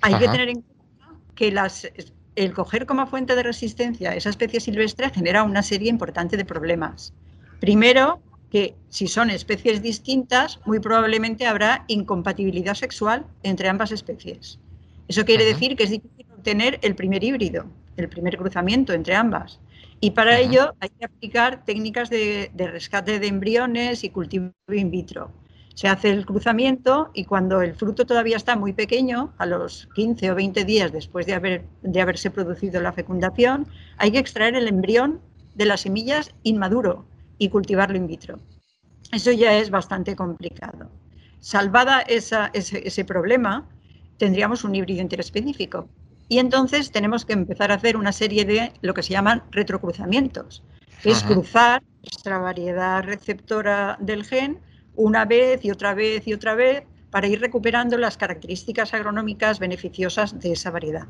Hay 0.03 0.13
que 0.19 0.27
tener 0.27 0.49
en 0.49 0.61
cuenta 0.61 1.19
que 1.33 1.51
las 1.51 1.87
el 2.35 2.53
coger 2.53 2.85
como 2.85 3.07
fuente 3.07 3.35
de 3.35 3.41
resistencia 3.41 4.15
esa 4.15 4.29
especie 4.29 4.59
silvestre 4.59 5.09
genera 5.09 5.41
una 5.41 5.63
serie 5.63 5.89
importante 5.89 6.37
de 6.37 6.45
problemas. 6.45 7.11
Primero, 7.59 8.21
que 8.51 8.75
si 8.89 9.07
son 9.07 9.31
especies 9.31 9.81
distintas, 9.81 10.59
muy 10.65 10.79
probablemente 10.79 11.47
habrá 11.47 11.85
incompatibilidad 11.87 12.75
sexual 12.75 13.25
entre 13.41 13.67
ambas 13.67 13.91
especies. 13.91 14.59
Eso 15.07 15.25
quiere 15.25 15.43
decir 15.43 15.75
que 15.75 15.85
es 15.85 15.89
difícil 15.89 16.27
obtener 16.37 16.77
el 16.83 16.93
primer 16.93 17.23
híbrido, 17.23 17.65
el 17.99 18.09
primer 18.09 18.37
cruzamiento 18.37 18.93
entre 18.93 19.15
ambas. 19.15 19.59
Y 20.01 20.11
para 20.11 20.39
ello 20.39 20.73
hay 20.79 20.89
que 20.89 21.05
aplicar 21.05 21.65
técnicas 21.65 22.09
de, 22.09 22.51
de 22.53 22.67
rescate 22.67 23.19
de 23.19 23.27
embriones 23.27 24.03
y 24.03 24.09
cultivo 24.09 24.51
in 24.71 24.91
vitro 24.91 25.31
se 25.79 25.87
hace 25.87 26.09
el 26.09 26.25
cruzamiento 26.25 27.09
y 27.13 27.23
cuando 27.23 27.61
el 27.61 27.73
fruto 27.73 28.05
todavía 28.05 28.35
está 28.35 28.57
muy 28.57 28.73
pequeño, 28.73 29.33
a 29.37 29.45
los 29.45 29.87
15 29.95 30.31
o 30.31 30.35
20 30.35 30.65
días 30.65 30.91
después 30.91 31.25
de, 31.25 31.33
haber, 31.35 31.63
de 31.83 32.01
haberse 32.01 32.29
producido 32.29 32.81
la 32.81 32.91
fecundación, 32.91 33.65
hay 33.95 34.11
que 34.11 34.19
extraer 34.19 34.55
el 34.55 34.67
embrión 34.67 35.21
de 35.55 35.65
las 35.65 35.79
semillas 35.79 36.35
inmaduro 36.43 37.05
y 37.37 37.47
cultivarlo 37.47 37.95
in 37.95 38.07
vitro. 38.07 38.39
Eso 39.13 39.31
ya 39.31 39.57
es 39.57 39.69
bastante 39.69 40.17
complicado. 40.17 40.91
Salvada 41.39 42.01
ese, 42.01 42.35
ese, 42.51 43.05
problema, 43.05 43.65
tendríamos 44.17 44.65
un 44.65 44.75
híbrido 44.75 45.01
interespecífico. 45.01 45.87
Y 46.29 46.37
entonces 46.37 46.91
tenemos 46.91 47.25
que 47.25 47.33
empezar 47.33 47.71
a 47.71 47.75
hacer 47.75 47.97
una 47.97 48.11
serie 48.11 48.45
de 48.45 48.71
lo 48.81 48.93
que 48.93 49.01
se 49.01 49.13
llaman 49.13 49.43
retrocruzamientos, 49.49 50.63
que 51.01 51.09
es 51.09 51.23
cruzar 51.23 51.81
nuestra 52.03 52.37
variedad 52.37 53.03
receptora 53.03 53.97
del 53.99 54.23
gen 54.23 54.59
una 54.95 55.25
vez 55.25 55.65
y 55.65 55.71
otra 55.71 55.95
vez 55.95 56.27
y 56.27 56.33
otra 56.33 56.53
vez 56.53 56.83
para 57.09 57.27
ir 57.27 57.41
recuperando 57.41 57.97
las 57.97 58.15
características 58.15 58.93
agronómicas 58.93 59.57
beneficiosas 59.57 60.39
de 60.39 60.51
esa 60.51 60.69
variedad. 60.69 61.07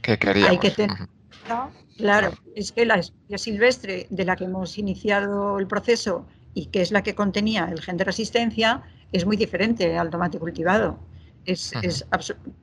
¿Qué 0.00 0.18
queríamos? 0.18 0.50
Hay 0.50 0.58
que 0.58 0.70
tener, 0.70 0.96
claro, 1.98 2.30
es 2.56 2.72
que 2.72 2.86
la 2.86 2.94
especie 2.94 3.36
silvestre 3.36 4.06
de 4.08 4.24
la 4.24 4.36
que 4.36 4.44
hemos 4.44 4.78
iniciado 4.78 5.58
el 5.58 5.66
proceso 5.66 6.24
y 6.54 6.66
que 6.66 6.80
es 6.80 6.92
la 6.92 7.02
que 7.02 7.14
contenía 7.14 7.68
el 7.70 7.82
gen 7.82 7.98
de 7.98 8.04
resistencia 8.04 8.82
es 9.12 9.26
muy 9.26 9.36
diferente 9.36 9.98
al 9.98 10.08
tomate 10.08 10.38
cultivado. 10.38 10.98
Es, 11.44 11.72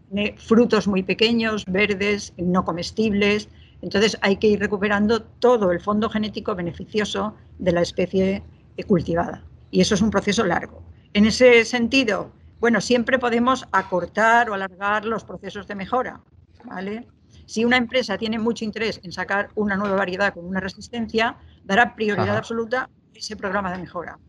tiene 0.09 0.36
frutos 0.38 0.88
muy 0.88 1.03
pequeños, 1.03 1.65
verdes, 1.65 2.33
no 2.38 2.63
comestibles, 2.63 3.50
Entonces 3.81 4.17
hay 4.21 4.38
que 4.38 4.48
ir 4.48 4.59
recuperando 4.59 5.21
todo 5.21 5.71
el 5.71 5.79
fondo 5.79 6.09
genético 6.09 6.55
beneficioso 6.55 7.36
de 7.59 7.71
la 7.71 7.81
especie 7.81 8.43
cultivada. 8.88 9.43
Y 9.71 9.81
eso 9.81 9.95
es 9.95 10.01
un 10.01 10.09
proceso 10.09 10.45
largo. 10.45 10.81
En 11.13 11.25
ese 11.25 11.65
sentido, 11.65 12.31
bueno, 12.59 12.81
siempre 12.81 13.19
podemos 13.19 13.65
acortar 13.71 14.50
o 14.50 14.53
alargar 14.53 15.05
los 15.05 15.24
procesos 15.24 15.67
de 15.67 15.75
mejora, 15.75 16.21
¿vale? 16.65 17.07
Si 17.45 17.65
una 17.65 17.77
empresa 17.77 18.17
tiene 18.17 18.38
mucho 18.38 18.65
interés 18.65 19.00
en 19.03 19.12
sacar 19.12 19.50
una 19.55 19.75
nueva 19.75 19.95
variedad 19.95 20.33
con 20.33 20.45
una 20.45 20.59
resistencia, 20.59 21.38
dará 21.63 21.95
prioridad 21.95 22.38
absoluta 22.38 22.83
a 22.83 22.89
ese 23.17 23.36
programa 23.36 23.71
de 23.71 23.79
mejora. 23.79 24.19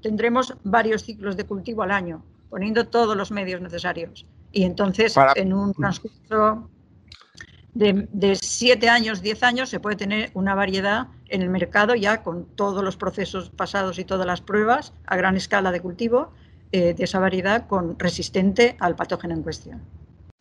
tendremos 0.00 0.54
varios 0.62 1.02
ciclos 1.02 1.36
de 1.36 1.44
cultivo 1.44 1.82
al 1.82 1.90
año, 1.90 2.22
poniendo 2.50 2.86
todos 2.88 3.16
los 3.16 3.30
medios 3.30 3.60
necesarios. 3.60 4.26
Y 4.52 4.64
entonces, 4.64 5.14
en 5.36 5.52
un 5.52 5.72
transcurso 5.72 6.68
de, 7.74 8.08
de, 8.12 8.34
siete 8.34 8.88
años, 8.88 9.22
diez 9.22 9.42
años, 9.42 9.68
se 9.68 9.78
puede 9.78 9.96
tener 9.96 10.30
una 10.34 10.54
variedad 10.54 11.06
en 11.28 11.42
el 11.42 11.48
mercado 11.48 11.94
ya 11.94 12.22
con 12.22 12.44
todos 12.44 12.82
los 12.82 12.96
procesos 12.96 13.50
pasados 13.50 13.98
y 13.98 14.04
todas 14.04 14.26
las 14.26 14.40
pruebas 14.40 14.92
a 15.06 15.16
gran 15.16 15.36
escala 15.36 15.70
de 15.70 15.80
cultivo 15.80 16.32
eh, 16.72 16.94
de 16.94 17.02
esa 17.02 17.18
variedad 17.18 17.66
con 17.66 17.98
resistente 17.98 18.76
al 18.78 18.94
patógeno 18.94 19.34
en 19.34 19.42
cuestión. 19.42 19.82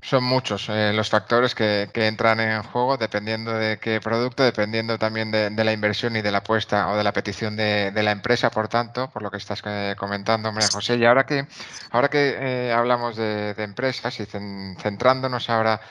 Son 0.01 0.23
muchos 0.23 0.69
eh, 0.69 0.93
los 0.93 1.09
factores 1.09 1.53
que, 1.55 1.89
entran 1.93 2.39
en 2.39 2.63
juego 2.63 2.97
dependiendo 2.97 3.51
de 3.53 3.79
qué 3.79 3.99
producto, 3.99 4.43
dependiendo 4.43 4.97
también 4.97 5.29
de, 5.31 5.63
la 5.63 5.73
inversión 5.73 6.15
y 6.15 6.21
de 6.21 6.31
la 6.31 6.39
apuesta 6.39 6.89
o 6.89 6.97
de 6.97 7.03
la 7.03 7.11
petición 7.11 7.55
de, 7.57 7.91
la 7.93 8.11
empresa, 8.11 8.49
por 8.49 8.69
tanto, 8.69 9.09
por 9.09 9.21
lo 9.21 9.29
que 9.29 9.37
estás 9.37 9.61
eh, 9.65 9.95
comentando, 9.97 10.51
María 10.51 10.69
José. 10.71 10.95
Y 10.95 11.05
ahora 11.05 11.25
que, 11.25 11.47
ahora 11.91 12.09
que 12.09 12.35
eh, 12.39 12.73
hablamos 12.73 13.17
de, 13.17 13.53
empresas 13.57 14.19
y 14.19 14.25
centrándonos 14.25 15.49
ahora 15.49 15.81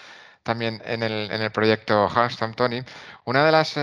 también 0.43 0.83
en 0.87 1.03
el, 1.03 1.31
en 1.31 1.43
el 1.43 1.51
proyecto 1.51 2.09
Halston 2.09 2.55
Tony, 2.55 2.83
una 3.25 3.45
de 3.45 3.53
las 3.53 3.75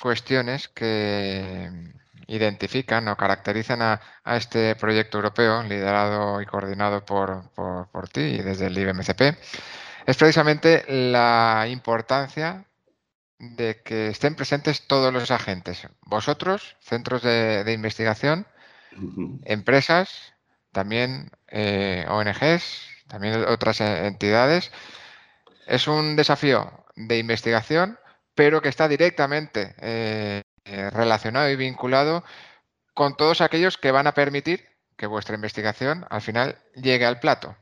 cuestiones 0.00 0.68
que 0.68 1.92
identifican 2.34 3.08
o 3.08 3.16
caracterizan 3.16 3.82
a, 3.82 4.00
este 4.24 4.74
proyecto 4.76 5.18
europeo 5.18 5.62
liderado 5.62 6.40
y 6.40 6.46
coordinado 6.46 7.04
por, 7.04 7.50
por, 7.54 8.08
ti 8.08 8.20
y 8.20 8.42
desde 8.42 8.66
el 8.66 8.78
IBMCP 8.78 9.36
es 10.06 10.16
precisamente 10.16 10.84
la 10.88 11.66
importancia 11.68 12.64
de 13.38 13.82
que 13.82 14.08
estén 14.08 14.34
presentes 14.34 14.86
todos 14.86 15.12
los 15.12 15.30
agentes. 15.30 15.86
Vosotros, 16.02 16.76
centros 16.80 17.22
de, 17.22 17.70
investigación, 17.72 18.46
empresas, 19.44 20.34
también 20.72 21.30
eh, 21.48 22.06
ONGs, 22.08 22.88
también 23.08 23.44
otras 23.46 23.80
entidades. 23.80 24.70
Es 25.66 25.86
un 25.86 26.16
desafío 26.16 26.84
de 26.96 27.18
investigación, 27.18 27.98
pero 28.34 28.62
que 28.62 28.68
está 28.68 28.88
directamente 28.88 29.74
eh, 29.78 30.42
eh, 30.72 30.90
relacionado 30.90 31.50
y 31.50 31.56
vinculado 31.56 32.24
con 32.94 33.16
todos 33.16 33.40
aquellos 33.40 33.78
que 33.78 33.90
van 33.90 34.06
a 34.06 34.14
permitir 34.14 34.64
que 34.96 35.06
vuestra 35.06 35.34
investigación 35.34 36.06
al 36.10 36.22
final 36.22 36.56
llegue 36.74 37.04
al 37.04 37.20
plato. 37.20 37.56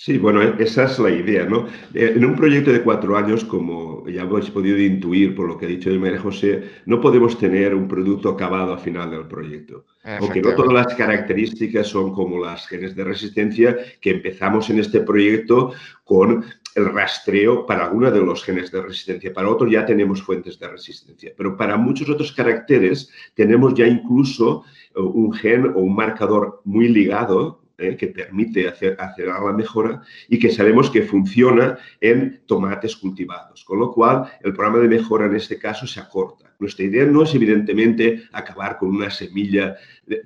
Sí, 0.00 0.16
bueno, 0.16 0.40
e-, 0.40 0.54
esa 0.62 0.84
es 0.84 0.96
la 1.00 1.10
idea, 1.10 1.44
¿no? 1.44 1.66
Eh, 1.92 2.12
en 2.14 2.24
un 2.24 2.36
proyecto 2.36 2.72
de 2.72 2.82
cuatro 2.82 3.16
años, 3.16 3.44
como 3.44 4.08
ya 4.08 4.22
habéis 4.22 4.48
podido 4.48 4.78
intuir 4.78 5.34
por 5.34 5.48
lo 5.48 5.58
que 5.58 5.66
ha 5.66 5.68
dicho 5.68 5.90
el 5.90 5.98
María 5.98 6.20
José, 6.20 6.62
no 6.86 7.00
podemos 7.00 7.36
tener 7.36 7.74
un 7.74 7.88
producto 7.88 8.28
acabado 8.28 8.74
al 8.74 8.78
final 8.78 9.10
del 9.10 9.26
proyecto. 9.26 9.86
Aunque 10.04 10.40
no 10.40 10.54
todas 10.54 10.72
las 10.72 10.94
características 10.94 11.88
son 11.88 12.12
como 12.14 12.42
las 12.42 12.68
genes 12.68 12.94
de 12.94 13.02
resistencia, 13.02 13.76
que 14.00 14.10
empezamos 14.10 14.70
en 14.70 14.78
este 14.78 15.00
proyecto 15.00 15.72
con 16.04 16.44
el 16.74 16.92
rastreo 16.92 17.66
para 17.66 17.86
algunos 17.86 18.12
de 18.12 18.20
los 18.20 18.44
genes 18.44 18.70
de 18.70 18.82
resistencia. 18.82 19.32
Para 19.32 19.48
otros 19.48 19.70
ya 19.70 19.84
tenemos 19.84 20.22
fuentes 20.22 20.58
de 20.58 20.68
resistencia, 20.68 21.32
pero 21.36 21.56
para 21.56 21.76
muchos 21.76 22.08
otros 22.08 22.32
caracteres 22.32 23.10
tenemos 23.34 23.74
ya 23.74 23.86
incluso 23.86 24.64
eh, 24.94 25.00
un 25.00 25.32
gen 25.32 25.66
o 25.66 25.80
un 25.80 25.94
marcador 25.94 26.60
muy 26.64 26.88
ligado 26.88 27.62
¿eh? 27.78 27.96
que 27.96 28.08
permite 28.08 28.68
hacer, 28.68 28.96
acelerar 28.98 29.42
la 29.42 29.52
mejora 29.52 30.02
y 30.28 30.38
que 30.38 30.50
sabemos 30.50 30.90
que 30.90 31.02
funciona 31.02 31.78
en 32.00 32.42
tomates 32.46 32.96
cultivados. 32.96 33.64
Con 33.64 33.80
lo 33.80 33.92
cual, 33.92 34.30
el 34.42 34.52
programa 34.52 34.78
de 34.78 34.88
mejora 34.88 35.26
en 35.26 35.36
este 35.36 35.58
caso 35.58 35.86
se 35.86 36.00
acorta. 36.00 36.54
Nuestra 36.58 36.84
idea 36.84 37.04
no 37.04 37.22
es 37.22 37.34
evidentemente 37.34 38.24
acabar 38.32 38.78
con 38.78 38.90
una 38.90 39.10
semilla 39.10 39.76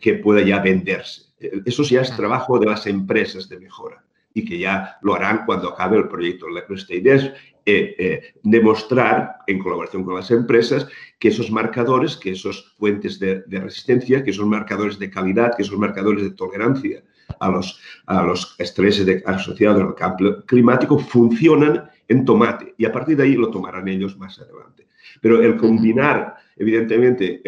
que 0.00 0.14
pueda 0.14 0.40
ya 0.42 0.60
venderse. 0.60 1.32
Eso 1.66 1.82
ya 1.82 2.02
es 2.02 2.16
trabajo 2.16 2.58
de 2.58 2.66
las 2.66 2.86
empresas 2.86 3.48
de 3.48 3.58
mejora 3.58 4.02
y 4.34 4.44
que 4.44 4.58
ya 4.58 4.98
lo 5.02 5.14
harán 5.14 5.44
cuando 5.46 5.70
acabe 5.70 5.98
el 5.98 6.08
proyecto. 6.08 6.46
Nuestra 6.68 6.96
idea 6.96 7.14
es 7.16 7.24
eh, 7.64 7.94
eh, 7.98 8.34
demostrar, 8.42 9.36
en 9.46 9.60
colaboración 9.60 10.02
con 10.02 10.16
las 10.16 10.30
empresas, 10.32 10.88
que 11.20 11.28
esos 11.28 11.50
marcadores, 11.50 12.16
que 12.16 12.32
esos 12.32 12.74
fuentes 12.76 13.20
de, 13.20 13.44
resistencia, 13.48 14.24
que 14.24 14.32
esos 14.32 14.46
marcadores 14.46 14.98
de 14.98 15.10
calidad, 15.10 15.54
que 15.56 15.62
esos 15.62 15.78
marcadores 15.78 16.24
de 16.24 16.30
tolerancia 16.32 17.04
a 17.38 17.48
los, 17.50 17.80
a 18.06 18.22
los 18.24 18.56
estreses 18.58 19.22
asociados 19.26 19.80
al 19.80 19.94
cambio 19.94 20.44
climático 20.44 20.98
funcionan 20.98 21.88
en 22.08 22.24
tomate 22.24 22.74
y 22.76 22.84
a 22.84 22.92
partir 22.92 23.16
de 23.16 23.22
ahí 23.22 23.34
lo 23.34 23.50
tomarán 23.50 23.86
ellos 23.86 24.18
más 24.18 24.40
adelante. 24.40 24.88
Pero 25.20 25.40
el 25.40 25.56
combinar, 25.56 26.34
evidentemente, 26.56 27.42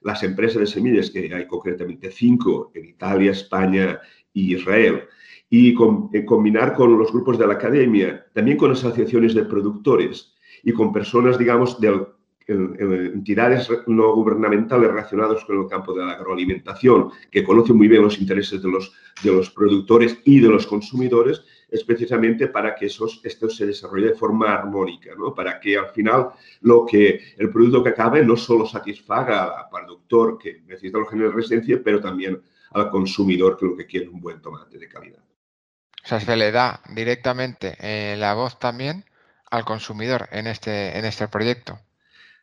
las 0.00 0.22
empresas 0.22 0.60
de 0.60 0.66
semillas, 0.66 1.10
que 1.10 1.32
hay 1.34 1.46
concretamente 1.46 2.10
cinco 2.10 2.72
en 2.74 2.86
Italia, 2.86 3.32
España 3.32 4.00
y 4.32 4.54
Israel, 4.54 5.02
y 5.50 5.70
eh, 5.70 6.24
combinar 6.24 6.74
con 6.74 6.98
los 6.98 7.12
grupos 7.12 7.38
de 7.38 7.46
la 7.46 7.54
academia, 7.54 8.26
también 8.32 8.56
con 8.56 8.72
asociaciones 8.72 9.34
de 9.34 9.44
productores 9.44 10.34
y 10.62 10.72
con 10.72 10.92
personas, 10.92 11.38
digamos, 11.38 11.80
del 11.80 12.06
entidades 12.48 13.68
no 13.86 14.14
gubernamentales 14.14 14.88
relacionadas 14.88 15.44
con 15.44 15.60
el 15.60 15.68
campo 15.68 15.92
de 15.92 16.04
la 16.04 16.12
agroalimentación, 16.12 17.10
que 17.30 17.44
conocen 17.44 17.76
muy 17.76 17.88
bien 17.88 18.02
los 18.02 18.18
intereses 18.18 18.62
de 18.62 18.70
los, 18.70 18.92
de 19.22 19.32
los 19.32 19.50
productores 19.50 20.18
y 20.24 20.40
de 20.40 20.48
los 20.48 20.66
consumidores, 20.66 21.44
es 21.70 21.84
precisamente 21.84 22.48
para 22.48 22.74
que 22.74 22.86
esos, 22.86 23.20
esto 23.22 23.50
se 23.50 23.66
desarrolle 23.66 24.08
de 24.08 24.14
forma 24.14 24.54
armónica, 24.54 25.10
¿no? 25.14 25.34
para 25.34 25.60
que 25.60 25.76
al 25.76 25.90
final 25.90 26.30
lo 26.62 26.86
que 26.86 27.20
el 27.36 27.50
producto 27.50 27.82
que 27.82 27.90
acabe 27.90 28.24
no 28.24 28.36
solo 28.36 28.64
satisfaga 28.64 29.60
al 29.60 29.68
productor 29.70 30.38
que 30.38 30.62
necesita 30.66 30.98
los 30.98 31.10
genes 31.10 31.28
de 31.28 31.34
resistencia, 31.34 31.80
pero 31.84 32.00
también 32.00 32.40
al 32.72 32.90
consumidor 32.90 33.58
que 33.58 33.66
lo 33.66 33.76
que 33.76 33.86
quiere 33.86 34.06
es 34.06 34.12
un 34.12 34.20
buen 34.20 34.40
tomate 34.40 34.78
de 34.78 34.88
calidad. 34.88 35.27
O 36.08 36.10
sea, 36.10 36.20
se 36.20 36.36
le 36.36 36.52
da 36.52 36.80
directamente 36.88 37.76
eh, 37.80 38.16
la 38.16 38.32
voz 38.32 38.58
también 38.58 39.04
al 39.50 39.66
consumidor 39.66 40.26
en 40.32 40.46
este, 40.46 40.98
en 40.98 41.04
este 41.04 41.28
proyecto. 41.28 41.80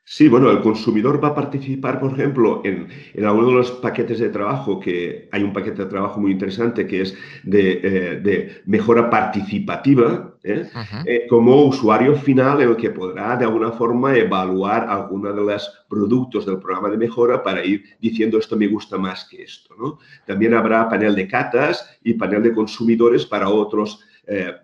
Sí, 0.08 0.28
bueno, 0.28 0.52
el 0.52 0.62
consumidor 0.62 1.22
va 1.22 1.30
a 1.30 1.36
participar, 1.36 2.00
por 2.00 2.12
ejemplo, 2.12 2.62
en, 2.64 2.88
en 3.16 3.26
alguno 3.26 3.48
de 3.48 3.54
los 3.56 3.72
paquetes 3.72 4.20
de 4.20 4.30
trabajo, 4.30 4.80
que 4.80 5.28
hay 5.32 5.42
un 5.42 5.52
paquete 5.52 5.84
de 5.84 5.90
trabajo 5.90 6.20
muy 6.20 6.32
interesante 6.32 6.86
que 6.86 7.02
es 7.02 7.18
de, 7.44 7.82
eh, 7.84 8.62
mejora 8.68 9.10
participativa, 9.10 10.36
¿eh? 10.44 10.70
Eh, 11.08 11.26
como 11.28 11.66
usuario 11.66 12.16
final 12.16 12.62
en 12.62 12.70
el 12.70 12.76
que 12.76 12.92
podrá 12.92 13.36
de 13.36 13.46
alguna 13.46 13.72
forma 13.72 14.16
evaluar 14.16 14.88
alguno 14.88 15.34
de 15.34 15.42
los 15.42 15.86
productos 15.90 16.46
del 16.46 16.60
programa 16.60 16.90
de 16.90 16.98
mejora 16.98 17.42
para 17.42 17.66
ir 17.66 17.84
diciendo 18.00 18.38
esto 18.38 18.56
me 18.56 18.68
gusta 18.68 19.00
más 19.00 19.28
que 19.28 19.42
esto. 19.42 19.74
¿no? 19.76 19.98
También 20.28 20.54
habrá 20.54 20.88
panel 20.88 21.16
de 21.16 21.28
catas 21.28 21.98
y 22.04 22.14
panel 22.14 22.44
de 22.44 22.54
consumidores 22.54 23.26
para 23.26 23.50
otros 23.50 24.02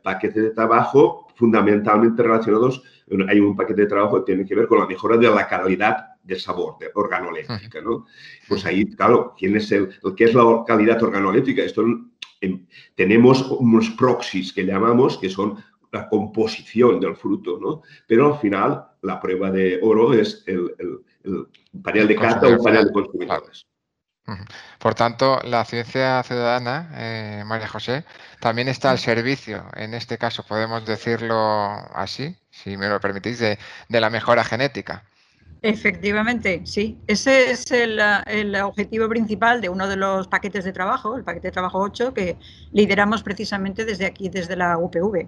paquetes 0.04 0.44
de 0.44 0.50
trabajo 0.52 1.28
fundamentalmente 1.36 2.24
relacionados 2.24 2.84
hay 3.28 3.40
un 3.40 3.56
paquete 3.56 3.82
de 3.82 3.88
trabajo 3.88 4.20
que 4.20 4.34
tiene 4.34 4.48
que 4.48 4.56
ver 4.56 4.68
con 4.68 4.80
la 4.80 4.88
mejora 4.88 5.18
de 5.18 5.30
la 5.30 5.48
calidad 5.48 6.16
de 6.24 6.40
sabor, 6.40 6.78
de 6.80 6.90
organoléctrica, 6.94 7.82
¿no? 7.82 8.06
Pues 8.48 8.66
ahí, 8.66 8.86
claro, 8.86 9.34
¿quién 9.38 9.56
es 9.56 9.72
el, 9.72 9.90
¿qué 10.16 10.26
es 10.26 10.34
la 10.34 10.64
calidad 10.66 11.02
organoléctrica? 11.02 11.64
Esto 11.64 11.84
em, 12.40 12.66
tenemos 12.96 13.50
unos 13.52 13.90
proxies 13.92 14.54
que 14.54 14.66
llamamos, 14.66 15.18
que 15.18 15.30
son 15.30 15.58
la 15.92 16.08
composición 16.08 17.00
del 17.00 17.16
fruto, 17.16 17.60
¿no? 17.60 17.82
Pero 18.08 18.34
al 18.34 18.40
final, 18.40 18.86
la 19.02 19.20
prueba 19.20 19.52
de 19.52 19.80
oro 19.82 20.14
es 20.14 20.44
el, 20.48 20.72
panel 21.84 22.08
de 22.08 22.16
cata 22.16 22.48
o 22.48 22.64
panel 22.64 22.86
de 22.86 22.92
consumidores. 22.94 23.68
Por 24.80 24.96
tanto, 24.96 25.40
la 25.44 25.64
ciencia 25.66 26.22
ciudadana, 26.24 26.90
eh, 26.96 27.44
María 27.46 27.68
José, 27.68 28.04
también 28.40 28.68
está 28.68 28.92
al 28.92 29.00
servicio, 29.00 29.66
en 29.76 29.94
este 29.94 30.18
caso 30.18 30.44
podemos 30.44 30.86
decirlo 30.86 31.38
así, 31.94 32.36
si 32.50 32.78
me 32.78 32.90
lo 32.90 33.00
permitís, 33.00 33.40
de, 33.40 33.58
la 33.90 34.10
mejora 34.10 34.44
genética. 34.44 35.04
Efectivamente, 35.62 36.62
sí. 36.66 36.98
Ese 37.06 37.52
es 37.52 37.70
el, 37.72 38.00
el, 38.26 38.56
objetivo 38.56 39.08
principal 39.08 39.62
de 39.62 39.70
uno 39.70 39.88
de 39.88 39.96
los 39.96 40.28
paquetes 40.28 40.66
de 40.66 40.74
trabajo, 40.74 41.16
el 41.16 41.24
paquete 41.24 41.50
de 41.50 41.52
trabajo 41.52 41.80
8, 41.80 42.14
que 42.16 42.38
lideramos 42.72 43.22
precisamente 43.22 43.86
desde 43.86 44.08
aquí, 44.08 44.30
desde 44.30 44.56
la 44.56 44.78
UPV. 44.80 45.28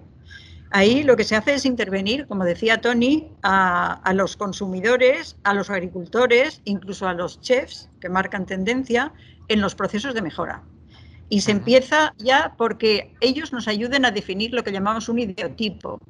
Ahí 0.76 1.04
lo 1.04 1.14
que 1.16 1.22
se 1.22 1.36
hace 1.36 1.54
es 1.54 1.66
intervenir, 1.66 2.26
como 2.26 2.44
decía 2.44 2.80
Tony, 2.80 3.28
a, 3.44 4.12
los 4.12 4.36
consumidores, 4.36 5.36
a 5.44 5.54
los 5.54 5.70
agricultores, 5.70 6.62
incluso 6.64 7.06
a 7.06 7.14
los 7.14 7.40
chefs 7.40 7.88
que 8.00 8.08
marcan 8.08 8.44
tendencia 8.44 9.12
en 9.46 9.60
los 9.60 9.76
procesos 9.76 10.14
de 10.14 10.22
mejora. 10.22 10.64
Y 11.28 11.42
se 11.42 11.52
empieza 11.52 12.12
ya 12.18 12.56
porque 12.58 13.14
ellos 13.20 13.52
nos 13.52 13.68
ayuden 13.68 14.04
a 14.04 14.10
definir 14.10 14.52
lo 14.52 14.64
que 14.64 14.72
llamamos 14.72 15.08
un 15.08 15.20
ideotipo. 15.20 16.00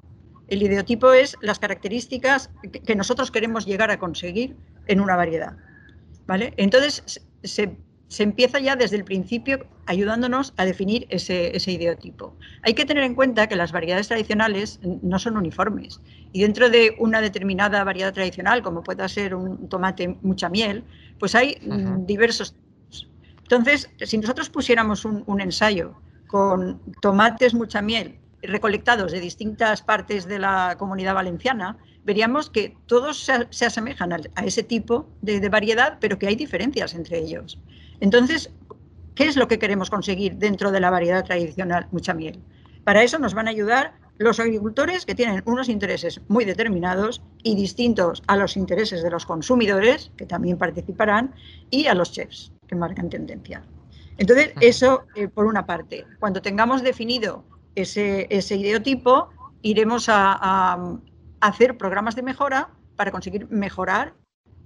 El 0.49 0.63
ideotipo 0.63 1.13
es 1.13 1.37
las 1.43 1.59
características 1.59 2.49
que 2.87 2.97
nosotros 2.97 3.31
queremos 3.31 3.67
llegar 3.67 3.91
a 3.91 3.99
conseguir 3.99 4.57
en 4.87 5.03
una 5.03 5.15
variedad. 5.15 5.59
¿vale? 6.27 6.55
Entonces, 6.57 7.23
se, 7.43 7.77
empieza 8.19 8.59
ya 8.61 8.77
desde 8.77 8.97
el 8.97 9.05
principio 9.05 9.67
ayudándonos 9.87 10.55
a 10.57 10.65
definir 10.65 11.07
ese, 11.11 11.57
ese, 11.57 11.73
ideotipo. 11.73 12.37
Hay 12.63 12.75
que 12.75 12.85
tener 12.85 13.05
en 13.05 13.15
cuenta 13.15 13.49
que 13.49 13.57
las 13.57 13.73
variedades 13.73 14.09
tradicionales 14.09 14.81
no 15.03 15.19
son 15.19 15.37
uniformes 15.37 16.01
y 16.33 16.43
dentro 16.43 16.71
de 16.71 16.95
una 16.99 17.21
determinada 17.21 17.83
variedad 17.85 18.13
tradicional, 18.13 18.63
como 18.63 18.83
pueda 18.83 19.09
ser 19.09 19.35
un 19.35 19.69
tomate 19.69 20.17
mucha 20.23 20.49
miel, 20.49 20.85
pues 21.19 21.35
hay 21.35 21.59
diversos 22.07 22.55
entonces, 23.45 23.91
si 24.01 24.19
nosotros 24.19 24.49
pusiéramos 24.49 25.05
un, 25.05 25.41
ensayo 25.41 25.95
con 26.27 26.81
tomates 27.01 27.55
mucha 27.55 27.83
miel 27.83 28.19
recolectados 28.43 29.13
de 29.13 29.21
distintas 29.21 29.81
partes 29.81 30.27
de 30.27 30.39
la 30.39 30.77
comunidad 30.79 31.15
valenciana, 31.15 31.79
veríamos 32.05 32.51
que 32.51 32.77
todos 32.87 33.31
se, 33.51 33.65
asemejan 33.65 34.13
a, 34.13 34.45
ese 34.45 34.63
tipo 34.63 35.09
de, 35.23 35.49
variedad, 35.49 35.99
pero 36.01 36.19
que 36.19 36.27
hay 36.27 36.37
diferencias 36.37 36.95
entre 36.95 37.19
ellos. 37.19 37.59
Entonces, 38.05 38.51
¿qué 39.15 39.25
es 39.25 39.35
lo 39.35 39.49
que 39.49 39.59
queremos 39.59 39.89
conseguir 39.89 40.37
dentro 40.37 40.71
de 40.71 40.79
la 40.79 40.91
variedad 40.91 41.25
tradicional 41.25 41.89
mucha 41.91 42.13
miel? 42.13 42.39
Para 42.85 43.03
eso 43.03 43.19
nos 43.19 43.33
van 43.33 43.47
a 43.47 43.51
ayudar 43.51 43.95
los 44.19 44.39
agricultores 44.39 45.07
que 45.07 45.15
tienen 45.15 45.43
unos 45.47 45.71
intereses 45.71 46.21
muy 46.29 46.45
determinados 46.45 47.23
y 47.43 47.57
distintos 47.57 48.23
a 48.27 48.37
los 48.37 48.59
intereses 48.59 49.03
de 49.03 49.11
los 49.11 49.25
consumidores, 49.25 50.13
que 50.19 50.27
también 50.27 50.59
participarán, 50.59 51.35
y 51.71 51.87
a 51.87 51.95
los 51.95 52.13
chefs 52.13 52.53
que 52.67 52.75
marcan 52.75 53.09
tendencia. 53.09 53.65
Entonces, 54.19 54.53
eso 54.61 55.07
eh, 55.15 55.29
por 55.29 55.47
una 55.47 55.65
parte. 55.65 56.05
Cuando 56.21 56.43
tengamos 56.43 56.83
definido 56.83 57.43
ese, 57.75 58.27
ese 58.29 58.57
ideotipo, 58.57 59.31
iremos 59.63 60.11
a, 60.11 60.99
hacer 61.41 61.79
programas 61.79 62.17
de 62.17 62.23
mejora 62.23 62.69
para 62.97 63.11
conseguir 63.11 63.49
mejorar 63.49 64.13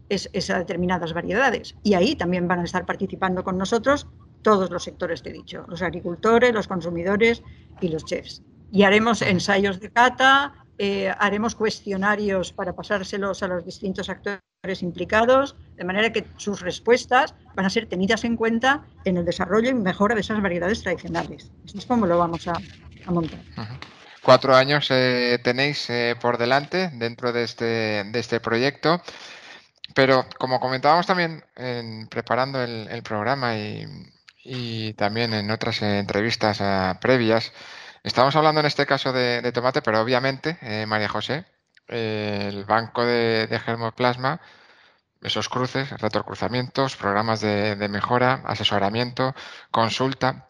esas 0.08 0.58
determinadas 0.58 1.12
variedades. 1.12 1.74
Y 1.82 1.94
ahí 1.94 2.16
también 2.16 2.48
van 2.48 2.60
a 2.60 2.64
estar 2.64 2.86
participando 2.86 3.44
con 3.44 3.58
nosotros 3.58 4.06
todos 4.42 4.70
los 4.70 4.84
sectores 4.84 5.22
que 5.22 5.30
he 5.30 5.32
dicho, 5.32 5.64
los 5.68 5.82
agricultores, 5.82 6.52
los 6.52 6.68
consumidores 6.68 7.42
y 7.80 7.88
los 7.88 8.04
chefs. 8.04 8.42
Y 8.70 8.82
haremos 8.82 9.22
ensayos 9.22 9.80
de 9.80 9.90
cata, 9.90 10.54
eh, 10.78 11.12
haremos 11.18 11.54
cuestionarios 11.54 12.52
para 12.52 12.74
pasárselos 12.74 13.42
a 13.42 13.48
los 13.48 13.64
distintos 13.64 14.08
actores 14.08 14.82
implicados, 14.82 15.56
de 15.76 15.84
manera 15.84 16.12
que 16.12 16.26
sus 16.36 16.60
respuestas 16.60 17.34
van 17.54 17.66
a 17.66 17.70
ser 17.70 17.86
tenidas 17.86 18.24
en 18.24 18.36
cuenta 18.36 18.84
en 19.04 19.16
el 19.16 19.24
desarrollo 19.24 19.70
y 19.70 19.74
mejora 19.74 20.14
de 20.14 20.20
esas 20.20 20.40
variedades 20.40 20.82
tradicionales. 20.82 21.50
Así 21.64 21.78
es 21.78 21.86
como 21.86 22.06
lo 22.06 22.18
vamos 22.18 22.46
a, 22.46 22.54
montar. 23.06 23.40
Cuatro 24.22 24.54
años 24.54 24.88
eh, 24.90 25.38
tenéis 25.42 25.88
eh, 25.88 26.14
por 26.20 26.36
delante 26.36 26.90
dentro 26.94 27.32
de 27.32 27.44
este, 27.44 27.64
de 27.64 28.18
este 28.18 28.38
proyecto, 28.38 29.00
pero 29.94 30.26
como 30.38 30.60
comentábamos 30.60 31.06
también 31.06 31.44
en, 31.56 32.08
preparando 32.08 32.62
el, 32.62 33.02
programa 33.02 33.56
y, 33.56 34.92
también 34.94 35.34
en 35.34 35.50
otras 35.50 35.82
entrevistas 35.82 36.62
previas, 37.00 37.52
Estamos 38.08 38.34
hablando 38.36 38.60
en 38.60 38.66
este 38.66 38.86
caso 38.86 39.12
de, 39.12 39.52
tomate, 39.52 39.82
pero 39.82 40.00
obviamente, 40.00 40.56
eh, 40.62 40.86
María 40.86 41.08
José, 41.08 41.44
el 41.88 42.64
banco 42.64 43.04
de, 43.04 43.60
germoplasma, 43.64 44.40
esos 45.20 45.48
cruces, 45.48 45.90
retrocruzamientos, 45.90 46.96
programas 46.96 47.40
de, 47.40 47.88
mejora, 47.90 48.42
asesoramiento, 48.44 49.34
consulta, 49.70 50.48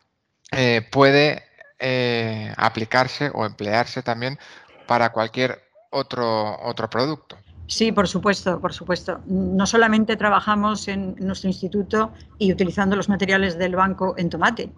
eh, 0.52 0.86
puede 0.92 1.42
eh, 1.78 2.52
aplicarse 2.56 3.30
o 3.32 3.46
emplearse 3.46 4.02
también 4.02 4.38
para 4.86 5.10
cualquier 5.10 5.60
otro, 5.90 6.60
otro 6.62 6.90
producto. 6.90 7.38
Sí, 7.68 7.92
por 7.92 8.08
supuesto, 8.08 8.60
por 8.60 8.72
supuesto. 8.72 9.20
No 9.26 9.64
solamente 9.66 10.16
trabajamos 10.16 10.88
en 10.88 11.14
nuestro 11.20 11.48
instituto 11.48 12.12
y 12.38 12.50
utilizando 12.50 12.96
los 12.96 13.08
materiales 13.08 13.56
del 13.56 13.76
banco 13.76 14.14
en 14.18 14.30
tomate, 14.30 14.72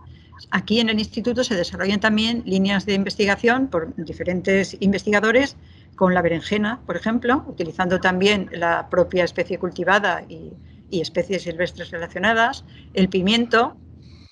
Aquí 0.50 0.80
en 0.80 0.88
el 0.88 0.98
instituto 0.98 1.44
se 1.44 1.54
desarrollan 1.54 2.00
también 2.00 2.42
líneas 2.46 2.86
de 2.86 2.94
investigación 2.94 3.68
por 3.68 3.94
diferentes 3.96 4.76
investigadores 4.80 5.56
con 5.96 6.14
la 6.14 6.22
berenjena, 6.22 6.80
por 6.86 6.96
ejemplo, 6.96 7.44
utilizando 7.46 8.00
también 8.00 8.48
la 8.52 8.88
propia 8.88 9.24
especie 9.24 9.58
cultivada 9.58 10.22
y, 10.28 10.52
especies 10.90 11.42
silvestres 11.42 11.92
relacionadas, 11.92 12.64
el 12.94 13.08
pimiento. 13.08 13.76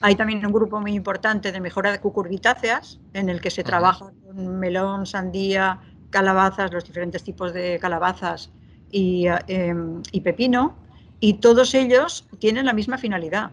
Hay 0.00 0.16
también 0.16 0.44
un 0.44 0.52
grupo 0.52 0.80
muy 0.80 0.92
importante 0.92 1.52
de 1.52 1.60
mejora 1.60 1.92
de 1.92 2.00
cucurbitáceas, 2.00 2.98
en 3.12 3.28
el 3.28 3.40
que 3.40 3.50
se 3.50 3.62
trabaja 3.62 4.10
con 4.26 4.58
melón, 4.58 5.06
sandía, 5.06 5.78
calabazas, 6.10 6.72
los 6.72 6.84
diferentes 6.84 7.22
tipos 7.22 7.52
de 7.52 7.78
calabazas 7.80 8.50
y, 8.90 9.26
em, 9.46 10.02
y 10.12 10.20
pepino, 10.20 10.76
y 11.20 11.34
todos 11.34 11.74
ellos 11.74 12.26
tienen 12.38 12.66
la 12.66 12.72
misma 12.72 12.98
finalidad, 12.98 13.50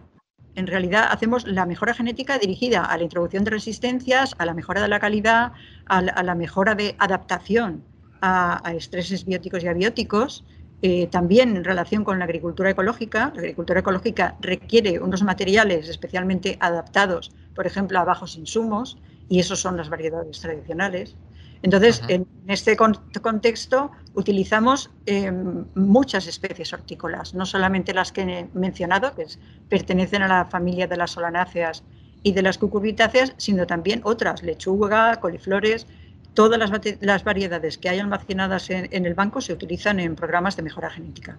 en 0.56 0.66
realidad 0.66 1.08
hacemos 1.10 1.46
la 1.46 1.66
mejora 1.66 1.92
genética 1.92 2.38
dirigida 2.38 2.82
a 2.84 2.96
la 2.96 3.04
introducción 3.04 3.44
de 3.44 3.50
resistencias, 3.50 4.34
a 4.38 4.46
la 4.46 4.54
mejora 4.54 4.80
de 4.80 4.88
la 4.88 4.98
calidad, 4.98 5.52
a 5.84 6.00
la, 6.00 6.34
mejora 6.34 6.74
de 6.74 6.96
adaptación 6.98 7.84
a, 8.22 8.62
estreses 8.74 9.26
bióticos 9.26 9.62
y 9.62 9.68
abióticos, 9.68 10.44
eh, 10.80 11.08
también 11.08 11.56
en 11.56 11.64
relación 11.64 12.04
con 12.04 12.18
la 12.18 12.24
agricultura 12.24 12.70
ecológica. 12.70 13.32
La 13.34 13.40
agricultura 13.40 13.80
ecológica 13.80 14.36
requiere 14.40 14.98
unos 14.98 15.22
materiales 15.22 15.88
especialmente 15.90 16.56
adaptados, 16.58 17.32
por 17.54 17.66
ejemplo, 17.66 17.98
a 17.98 18.04
bajos 18.04 18.36
insumos, 18.36 18.96
y 19.28 19.40
esos 19.40 19.60
son 19.60 19.76
las 19.76 19.90
variedades 19.90 20.40
tradicionales. 20.40 21.16
Entonces, 21.62 22.02
en 22.08 22.26
este 22.48 22.76
contexto 22.76 23.90
utilizamos 24.14 24.90
eh, 25.06 25.32
muchas 25.74 26.26
especies 26.26 26.72
hortícolas, 26.72 27.34
no 27.34 27.46
solamente 27.46 27.94
las 27.94 28.12
que 28.12 28.22
he 28.22 28.48
mencionado, 28.54 29.14
que 29.14 29.26
pertenecen 29.68 30.22
a 30.22 30.28
la 30.28 30.44
familia 30.46 30.86
de 30.86 30.96
las 30.96 31.12
solanáceas 31.12 31.82
y 32.22 32.32
de 32.32 32.42
las 32.42 32.58
cucurbitáceas, 32.58 33.34
sino 33.36 33.66
también 33.66 34.00
otras, 34.04 34.42
lechuga, 34.42 35.16
coliflores, 35.16 35.86
todas 36.34 36.58
las, 37.00 37.24
variedades 37.24 37.78
que 37.78 37.88
hay 37.88 37.98
almacenadas 37.98 38.68
en, 38.70 39.06
el 39.06 39.14
banco 39.14 39.40
se 39.40 39.52
utilizan 39.52 40.00
en 40.00 40.14
programas 40.14 40.56
de 40.56 40.62
mejora 40.62 40.90
genética. 40.90 41.36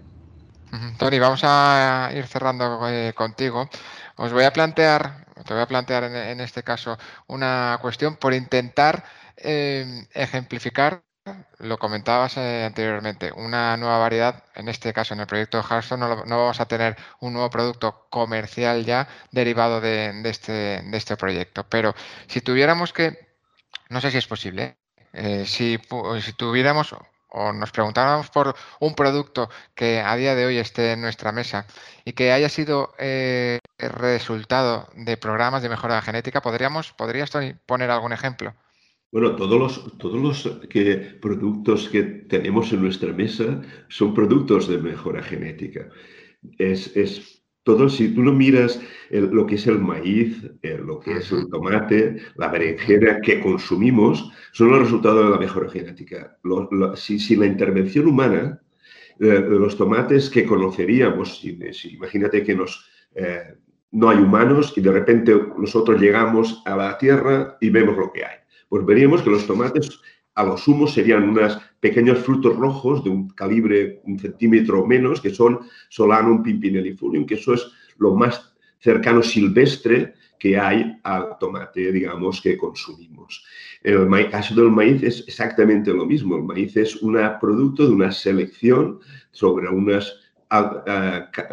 Tony, 0.97 1.19
vamos 1.19 1.41
a 1.43 2.11
ir 2.13 2.25
cerrando 2.25 2.79
eh, 2.89 3.13
contigo. 3.15 3.69
Os 4.17 4.33
voy 4.33 4.43
a 4.43 4.51
plantear, 4.51 5.25
te 5.45 5.53
voy 5.53 5.63
a 5.63 5.67
plantear 5.67 6.03
en 6.03 6.41
este 6.41 6.63
caso 6.63 6.97
una 7.27 7.77
cuestión 7.81 8.17
por 8.17 8.33
intentar 8.33 9.03
Em, 9.37 10.07
ejemplificar, 10.13 11.03
lo 11.59 11.77
comentabas 11.77 12.37
eh, 12.37 12.63
anteriormente, 12.65 13.31
una 13.35 13.77
nueva 13.77 13.99
variedad, 13.99 14.43
en 14.55 14.67
este 14.67 14.93
caso 14.93 15.13
en 15.13 15.19
el 15.19 15.27
proyecto 15.27 15.61
Hearthstone 15.61 15.99
no, 15.99 16.25
no, 16.25 16.37
vamos 16.37 16.59
a 16.59 16.67
tener 16.67 16.97
un 17.19 17.33
nuevo 17.33 17.49
producto 17.49 18.07
comercial 18.09 18.83
ya 18.85 19.07
derivado 19.31 19.79
de, 19.81 20.21
este, 20.25 20.81
de 20.81 20.97
este 20.97 21.17
proyecto, 21.17 21.65
pero 21.69 21.93
si 22.27 22.41
tuviéramos 22.41 22.93
que, 22.93 23.27
no 23.89 24.01
sé 24.01 24.11
si 24.11 24.17
es 24.17 24.27
posible, 24.27 24.77
eh, 25.13 25.45
si, 25.45 25.79
si 26.21 26.33
tuviéramos 26.33 26.95
o 27.29 27.53
nos 27.53 27.71
preguntáramos 27.71 28.29
por 28.29 28.55
un 28.79 28.95
producto 28.95 29.49
que 29.75 30.01
a 30.01 30.15
día 30.15 30.33
de 30.35 30.45
hoy 30.47 30.57
esté 30.57 30.93
en 30.93 31.01
nuestra 31.01 31.31
mesa 31.31 31.67
y 32.05 32.13
que 32.13 32.31
haya 32.31 32.49
sido 32.49 32.93
eh, 32.97 33.59
resultado 33.77 34.89
de 34.95 35.17
programas 35.17 35.61
de 35.61 35.69
mejora 35.69 36.01
genética, 36.01 36.41
¿podríamos, 36.41 36.93
¿podrías 36.93 37.31
poner 37.65 37.91
algún 37.91 38.13
ejemplo? 38.13 38.55
Bueno, 39.09 39.37
todos 39.37 39.57
los, 39.57 39.97
todos 39.97 40.21
los 40.21 40.67
que, 40.67 40.95
productos 41.21 41.87
que 41.87 42.03
tenemos 42.03 42.73
en 42.73 42.81
nuestra 42.81 43.13
mesa 43.13 43.61
son 43.87 44.13
productos 44.13 44.67
de 44.67 44.79
mejora 44.79 45.23
genética. 45.23 45.89
Es, 46.57 46.95
es 46.95 47.41
todo, 47.63 47.87
si 47.87 48.13
tú 48.13 48.21
no 48.21 48.33
miras 48.33 48.81
lo 49.09 49.45
que 49.45 49.55
es 49.55 49.65
el 49.67 49.79
maíz, 49.79 50.41
lo 50.61 50.99
que 50.99 51.13
es 51.17 51.31
el 51.31 51.49
tomate, 51.49 52.17
la 52.35 52.49
berenjena 52.49 53.21
que 53.21 53.39
consumimos, 53.39 54.29
son 54.51 54.71
los 54.71 54.79
resultados 54.79 55.23
de 55.23 55.31
la 55.31 55.37
mejora 55.37 55.69
genética. 55.69 56.37
si, 56.95 57.35
la 57.37 57.45
intervención 57.45 58.07
humana, 58.07 58.61
eh, 59.19 59.39
los 59.39 59.77
tomates 59.77 60.29
que 60.29 60.45
conoceríamos, 60.45 61.43
imagínate 61.43 62.43
que 62.43 62.55
nos, 62.55 62.89
eh, 63.15 63.55
no 63.91 64.09
hay 64.09 64.17
humanos 64.17 64.73
y 64.75 64.81
de 64.81 64.91
repente 64.91 65.33
nosotros 65.57 65.99
llegamos 65.99 66.61
a 66.65 66.75
la 66.75 66.97
tierra 66.97 67.57
y 67.61 67.69
vemos 67.69 67.97
lo 67.97 68.11
que 68.11 68.25
hay 68.25 68.46
pues 68.69 68.85
veríamos 68.85 69.21
que 69.21 69.29
los 69.29 69.45
tomates 69.47 69.99
a 70.35 70.43
lo 70.43 70.55
sumo 70.55 70.87
serían 70.87 71.29
unos 71.29 71.57
pequeños 71.79 72.19
frutos 72.19 72.55
rojos 72.55 73.03
de 73.03 73.09
un 73.09 73.29
calibre 73.29 74.01
un 74.03 74.19
centímetro 74.19 74.85
menos, 74.85 75.19
que 75.19 75.31
son 75.31 75.61
Solanum 75.89 76.43
pimpinellifolium, 76.43 77.25
que 77.25 77.35
eso 77.35 77.55
es 77.55 77.67
lo 77.97 78.13
más 78.13 78.53
cercano 78.79 79.23
silvestre 79.23 80.13
que 80.39 80.57
hay 80.57 80.95
al 81.03 81.37
tomate, 81.39 81.91
digamos, 81.91 82.41
que 82.41 82.55
consumimos. 82.55 83.43
En 83.83 84.13
el 84.13 84.29
caso 84.29 84.53
del 84.53 84.69
maíz 84.69 85.01
es 85.01 85.23
exactamente 85.27 85.91
lo 85.91 86.05
mismo. 86.05 86.35
El 86.35 86.43
maíz 86.43 86.77
es 86.77 86.95
un 86.97 87.17
producto 87.41 87.87
de 87.87 87.93
una 87.93 88.11
selección 88.11 88.99
sobre 89.31 89.67
unas 89.69 90.26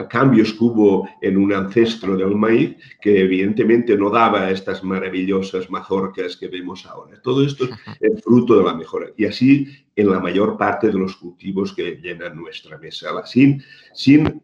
cambios 0.09 0.53
que 0.53 0.65
hubo 0.65 1.09
en 1.21 1.37
un 1.37 1.53
ancestro 1.53 2.17
del 2.17 2.37
maíz 2.37 2.77
que 3.01 3.21
evidentemente 3.21 3.97
no 3.97 4.11
daba 4.11 4.51
estas 4.51 4.85
maravillosas 4.85 5.69
mazorcas 5.69 6.37
que 6.37 6.49
vemos 6.49 6.87
ahora. 6.87 7.21
Todo 7.21 7.45
esto 7.45 7.69
es 8.01 8.23
fruto 8.23 8.57
de 8.57 8.65
la 8.65 8.75
mejora. 8.75 9.09
Y 9.17 9.25
así 9.27 9.69
en 9.97 10.11
la 10.11 10.21
mayor 10.21 10.57
parte 10.57 10.89
de 10.89 10.95
los 10.95 11.17
cultivos 11.17 11.73
que 11.73 11.97
llenan 12.03 12.37
nuestra 12.37 12.79
mesa. 12.79 13.09
Sin, 13.25 13.63
sin 13.93 14.43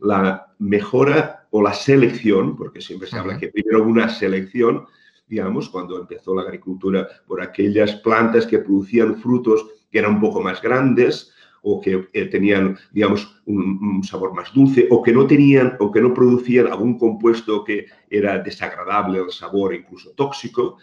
la 0.00 0.46
mejora 0.58 1.46
o 1.50 1.62
la 1.62 1.72
selección, 1.72 2.56
porque 2.56 2.80
siempre 2.80 3.08
se 3.08 3.18
habla 3.18 3.38
que 3.38 3.48
primero 3.48 3.82
una 3.82 4.08
selección, 4.08 4.86
digamos, 5.26 5.68
cuando 5.68 5.98
empezó 5.98 6.34
la 6.34 6.42
agricultura 6.42 7.08
por 7.26 7.42
aquellas 7.42 7.92
plantas 7.96 8.46
que 8.46 8.58
producían 8.58 9.16
frutos 9.16 9.66
que 9.90 9.98
eran 9.98 10.14
un 10.14 10.20
poco 10.20 10.40
más 10.42 10.60
grandes, 10.60 11.32
o 11.68 11.80
que 11.80 12.08
eh, 12.12 12.26
tenían, 12.26 12.78
digamos, 12.92 13.40
un, 13.46 14.00
sabor 14.04 14.32
más 14.32 14.52
dulce, 14.54 14.86
o 14.88 15.02
que 15.02 15.12
no 15.12 15.26
tenían, 15.26 15.76
o 15.80 15.90
que 15.90 16.00
no 16.00 16.14
producían 16.14 16.68
algún 16.68 16.96
compuesto 16.96 17.64
que 17.64 17.86
era 18.08 18.38
desagradable 18.38 19.18
al 19.18 19.32
sabor, 19.32 19.74
incluso 19.74 20.12
tóxico. 20.12 20.78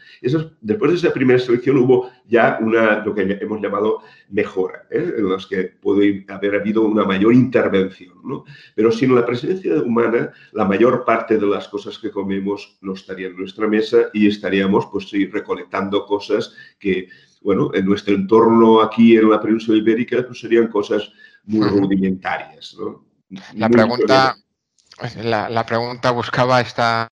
después 0.59 0.91
de 0.91 0.97
esa 0.97 1.13
primera 1.13 1.39
selección 1.39 1.77
hubo 1.77 2.09
ya 2.27 2.57
una, 2.59 3.03
lo 3.05 3.15
que 3.15 3.21
hemos 3.39 3.61
llamado 3.61 4.01
mejora, 4.29 4.85
¿eh? 4.91 5.13
en 5.17 5.29
los 5.29 5.47
que 5.47 5.63
puede 5.63 6.25
haber 6.27 6.55
habido 6.55 6.81
una 6.81 7.05
mayor 7.05 7.33
intervención. 7.33 8.15
¿no? 8.21 8.43
Pero 8.75 8.91
sin 8.91 9.15
la 9.15 9.25
presencia 9.25 9.75
humana, 9.81 10.31
la 10.51 10.65
mayor 10.65 11.05
parte 11.05 11.37
de 11.37 11.47
las 11.47 11.69
cosas 11.69 11.97
que 11.97 12.11
comemos 12.11 12.77
no 12.81 12.93
estarían 12.93 13.31
en 13.31 13.37
nuestra 13.37 13.67
mesa 13.67 14.09
y 14.13 14.27
estaríamos, 14.27 14.87
pues, 14.87 15.09
recolectando 15.31 16.05
cosas 16.05 16.53
que 16.77 17.07
bueno, 17.43 17.71
en 17.73 17.86
nuestro 17.86 18.15
entorno 18.15 18.82
aquí 18.82 19.17
en 19.17 19.29
la 19.29 19.41
península 19.41 19.77
ibérica 19.77 20.23
pues 20.25 20.39
serían 20.39 20.67
cosas 20.67 21.12
muy 21.45 21.67
rudimentarias. 21.67 22.75
La, 23.53 23.69
pregunta, 23.69 24.38
la, 25.21 25.65
pregunta 25.65 26.12
buscaba 26.12 26.62
esta, 26.62 27.10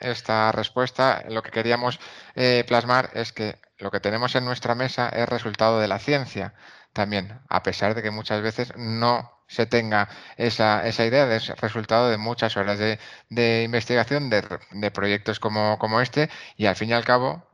esta 0.00 0.52
respuesta. 0.52 1.24
Lo 1.28 1.42
que 1.42 1.50
queríamos 1.50 1.98
eh, 2.34 2.64
plasmar 2.66 3.10
es 3.14 3.32
que 3.32 3.56
lo 3.78 3.90
que 3.90 4.00
tenemos 4.00 4.34
en 4.34 4.44
nuestra 4.44 4.74
mesa 4.74 5.08
es 5.08 5.28
resultado 5.28 5.80
de 5.80 5.88
la 5.88 5.98
ciencia 5.98 6.54
también, 6.92 7.40
a 7.48 7.62
pesar 7.62 7.94
de 7.94 8.02
que 8.02 8.10
muchas 8.10 8.42
veces 8.42 8.72
no 8.76 9.30
se 9.46 9.66
tenga 9.66 10.08
esa, 10.36 10.86
esa 10.86 11.06
idea, 11.06 11.34
es 11.34 11.48
resultado 11.60 12.10
de 12.10 12.18
muchas 12.18 12.56
horas 12.56 12.78
de, 12.78 13.62
investigación, 13.62 14.30
de, 14.30 14.44
de, 14.72 14.90
proyectos 14.90 15.40
como, 15.40 15.78
como 15.78 16.00
este, 16.00 16.28
y 16.56 16.66
al 16.66 16.76
fin 16.76 16.90
y 16.90 16.92
al 16.92 17.04
cabo 17.04 17.47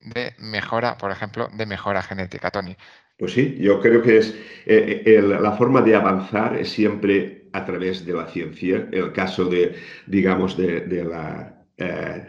de 0.00 0.34
mejora, 0.38 0.96
por 0.98 1.10
ejemplo, 1.10 1.48
de 1.56 1.66
mejora 1.66 2.02
genética, 2.02 2.50
Tony. 2.50 2.76
Pues 3.18 3.32
sí, 3.32 3.56
yo 3.60 3.80
creo 3.80 4.02
que 4.02 4.18
es 4.18 4.34
eh, 4.64 5.02
eh, 5.04 5.20
la 5.22 5.52
forma 5.52 5.82
de 5.82 5.94
avanzar 5.94 6.56
es 6.56 6.70
siempre 6.70 7.48
a 7.52 7.64
través 7.64 8.06
de 8.06 8.14
la 8.14 8.26
ciencia. 8.26 8.88
El 8.90 9.12
caso 9.12 9.44
de, 9.44 9.74
digamos, 10.06 10.56
de, 10.56 11.04
la, 11.04 11.66
eh, 11.76 12.26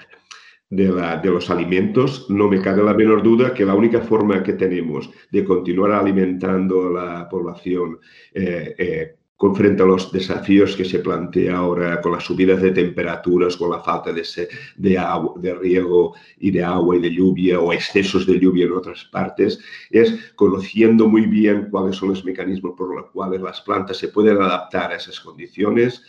de, 0.69 0.89
la, 0.89 1.17
de, 1.17 1.29
los 1.29 1.49
alimentos, 1.49 2.29
no 2.29 2.49
me 2.49 2.61
cabe 2.61 2.83
la 2.83 2.93
menor 2.93 3.23
duda 3.23 3.53
que 3.53 3.63
la 3.63 3.75
única 3.75 4.01
forma 4.01 4.43
que 4.43 4.53
tenemos 4.53 5.09
de 5.31 5.45
continuar 5.45 5.91
alimentando 5.91 6.87
a 6.87 7.05
la 7.05 7.29
población 7.29 7.99
con 9.41 9.55
frente 9.55 9.81
a 9.81 9.87
los 9.87 10.11
desafíos 10.11 10.75
que 10.75 10.85
se 10.85 10.99
plantea 10.99 11.57
ahora 11.57 11.99
con 11.99 12.11
las 12.11 12.25
subidas 12.25 12.61
de 12.61 12.69
temperaturas, 12.69 13.57
con 13.57 13.71
la 13.71 13.79
falta 13.79 14.13
de, 14.13 14.23
de, 14.75 14.97
agua, 14.99 15.33
de 15.37 15.55
riego 15.55 16.13
y 16.37 16.51
de 16.51 16.63
agua 16.63 16.95
y 16.95 16.99
de 16.99 17.11
lluvia 17.11 17.59
o 17.59 17.73
excesos 17.73 18.27
de 18.27 18.39
lluvia 18.39 18.65
en 18.65 18.73
otras 18.73 19.03
partes, 19.05 19.59
es 19.89 20.31
conociendo 20.35 21.07
muy 21.07 21.25
bien 21.25 21.69
cuáles 21.71 21.95
son 21.95 22.09
los 22.09 22.23
mecanismos 22.23 22.75
por 22.77 22.95
los 22.95 23.09
cuales 23.09 23.41
las 23.41 23.61
plantas 23.61 23.97
se 23.97 24.09
pueden 24.09 24.39
adaptar 24.39 24.91
a 24.91 24.97
esas 24.97 25.19
condiciones, 25.19 26.03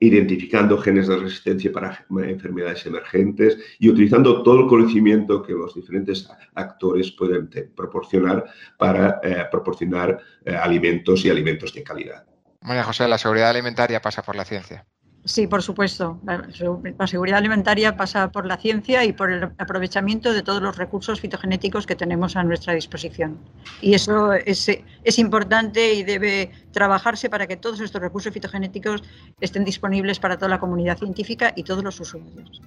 identificando 0.00 0.78
genes 0.78 1.08
de 1.08 1.18
resistencia 1.18 1.70
para 1.70 2.06
enfermedades 2.24 2.86
emergentes 2.86 3.58
y 3.80 3.90
utilizando 3.90 4.42
todo 4.42 4.60
el 4.60 4.66
conocimiento 4.66 5.42
que 5.42 5.52
los 5.52 5.74
diferentes 5.74 6.26
actores 6.54 7.10
pueden 7.10 7.50
proporcionar 7.76 8.46
para 8.78 9.20
eh, 9.22 9.44
proporcionar 9.50 10.18
eh, 10.46 10.54
alimentos 10.54 11.22
y 11.26 11.28
alimentos 11.28 11.74
de 11.74 11.82
calidad. 11.82 12.31
María 12.62 12.84
José, 12.84 13.08
la 13.08 13.18
seguridad 13.18 13.50
alimentaria 13.50 14.00
pasa 14.00 14.22
por 14.22 14.36
la 14.36 14.44
ciencia. 14.44 14.86
Sí, 15.24 15.46
por 15.46 15.62
supuesto. 15.62 16.20
La 16.24 17.06
seguridad 17.06 17.38
alimentaria 17.38 17.96
pasa 17.96 18.32
por 18.32 18.44
la 18.44 18.56
ciencia 18.56 19.04
y 19.04 19.12
por 19.12 19.30
el 19.30 19.44
aprovechamiento 19.56 20.32
de 20.32 20.42
todos 20.42 20.60
los 20.60 20.76
recursos 20.76 21.20
fitogenéticos 21.20 21.86
que 21.86 21.94
tenemos 21.94 22.34
a 22.34 22.42
nuestra 22.42 22.74
disposición. 22.74 23.38
Y 23.80 23.94
eso 23.94 24.32
es, 24.32 24.68
es 25.04 25.18
importante 25.20 25.94
y 25.94 26.02
debe 26.02 26.50
trabajarse 26.72 27.30
para 27.30 27.46
que 27.46 27.56
todos 27.56 27.78
estos 27.80 28.02
recursos 28.02 28.32
fitogenéticos 28.32 29.04
estén 29.40 29.64
disponibles 29.64 30.18
para 30.18 30.36
toda 30.36 30.48
la 30.48 30.58
comunidad 30.58 30.98
científica 30.98 31.52
y 31.54 31.62
todos 31.62 31.84
los 31.84 32.00
usuarios. 32.00 32.60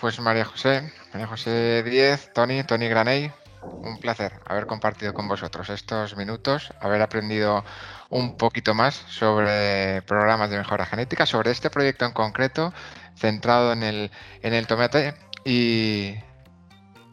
Pues 0.00 0.18
María 0.18 0.46
José, 0.46 0.92
María 1.12 1.28
José 1.28 1.84
Díez, 1.84 2.32
Tony, 2.32 2.64
Tony 2.64 2.88
Graney, 2.88 3.30
un 3.62 3.98
placer 3.98 4.32
haber 4.46 4.66
compartido 4.66 5.14
con 5.14 5.28
vosotros 5.28 5.70
estos 5.70 6.16
minutos, 6.16 6.72
haber 6.80 7.02
aprendido 7.02 7.64
un 8.08 8.36
poquito 8.36 8.74
más 8.74 8.94
sobre 8.94 10.02
programas 10.02 10.50
de 10.50 10.58
mejora 10.58 10.86
genética, 10.86 11.26
sobre 11.26 11.50
este 11.50 11.70
proyecto 11.70 12.04
en 12.04 12.12
concreto, 12.12 12.72
centrado 13.16 13.72
en 13.72 13.82
el, 13.82 14.10
en 14.42 14.54
el 14.54 14.66
tomate 14.66 15.14
y 15.44 16.14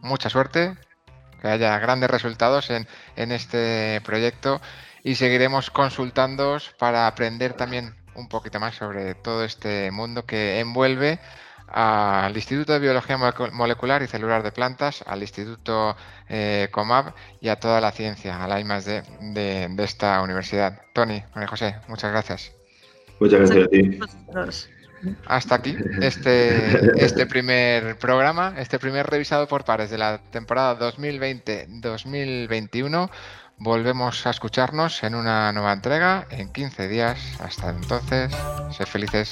mucha 0.01 0.29
suerte, 0.29 0.75
que 1.41 1.47
haya 1.47 1.77
grandes 1.79 2.10
resultados 2.10 2.69
en, 2.69 2.88
en 3.15 3.31
este 3.31 4.01
proyecto 4.03 4.62
y 5.03 5.15
seguiremos 5.15 5.69
consultándoos 5.69 6.73
para 6.79 7.07
aprender 7.07 7.53
también 7.53 7.95
un 8.15 8.27
poquito 8.27 8.60
más 8.60 8.75
sobre 8.75 9.13
todo 9.15 9.43
este 9.43 9.91
mundo 9.91 10.25
que 10.25 10.60
envuelve 10.60 11.19
al 11.67 12.36
Instituto 12.36 12.73
de 12.73 12.80
Biología 12.80 13.17
Molecular 13.17 14.01
y 14.01 14.08
Celular 14.08 14.43
de 14.43 14.51
Plantas, 14.51 15.03
al 15.06 15.21
Instituto 15.21 15.95
eh, 16.30 16.69
COMAB 16.71 17.13
y 17.41 17.49
a 17.49 17.58
toda 17.58 17.82
la 17.82 17.91
ciencia, 17.91 18.43
a 18.43 18.47
la 18.47 18.60
I+D 18.60 19.03
de, 19.34 19.67
de 19.69 19.84
esta 19.84 20.21
universidad. 20.21 20.82
Tony, 20.93 21.23
María 21.34 21.47
José, 21.47 21.75
muchas 21.88 22.12
gracias. 22.12 22.51
Muchas 23.19 23.39
gracias 23.39 23.65
a 23.65 23.69
ti. 23.69 23.99
Hasta 25.25 25.56
aquí 25.56 25.75
este, 26.01 26.95
este 27.03 27.25
primer 27.25 27.97
programa, 27.97 28.53
este 28.58 28.77
primer 28.80 29.08
revisado 29.08 29.47
por 29.47 29.65
pares 29.65 29.89
de 29.89 29.97
la 29.97 30.19
temporada 30.32 30.80
2020-2021. 30.93 33.10
Volvemos 33.60 34.27
a 34.27 34.30
escucharnos 34.30 35.01
en 35.03 35.15
una 35.15 35.51
nueva 35.51 35.73
entrega 35.73 36.27
en 36.30 36.53
15 36.53 36.88
días. 36.88 37.17
Hasta 37.39 37.71
entonces, 37.71 38.32
sed 38.71 38.86
felices. 38.86 39.32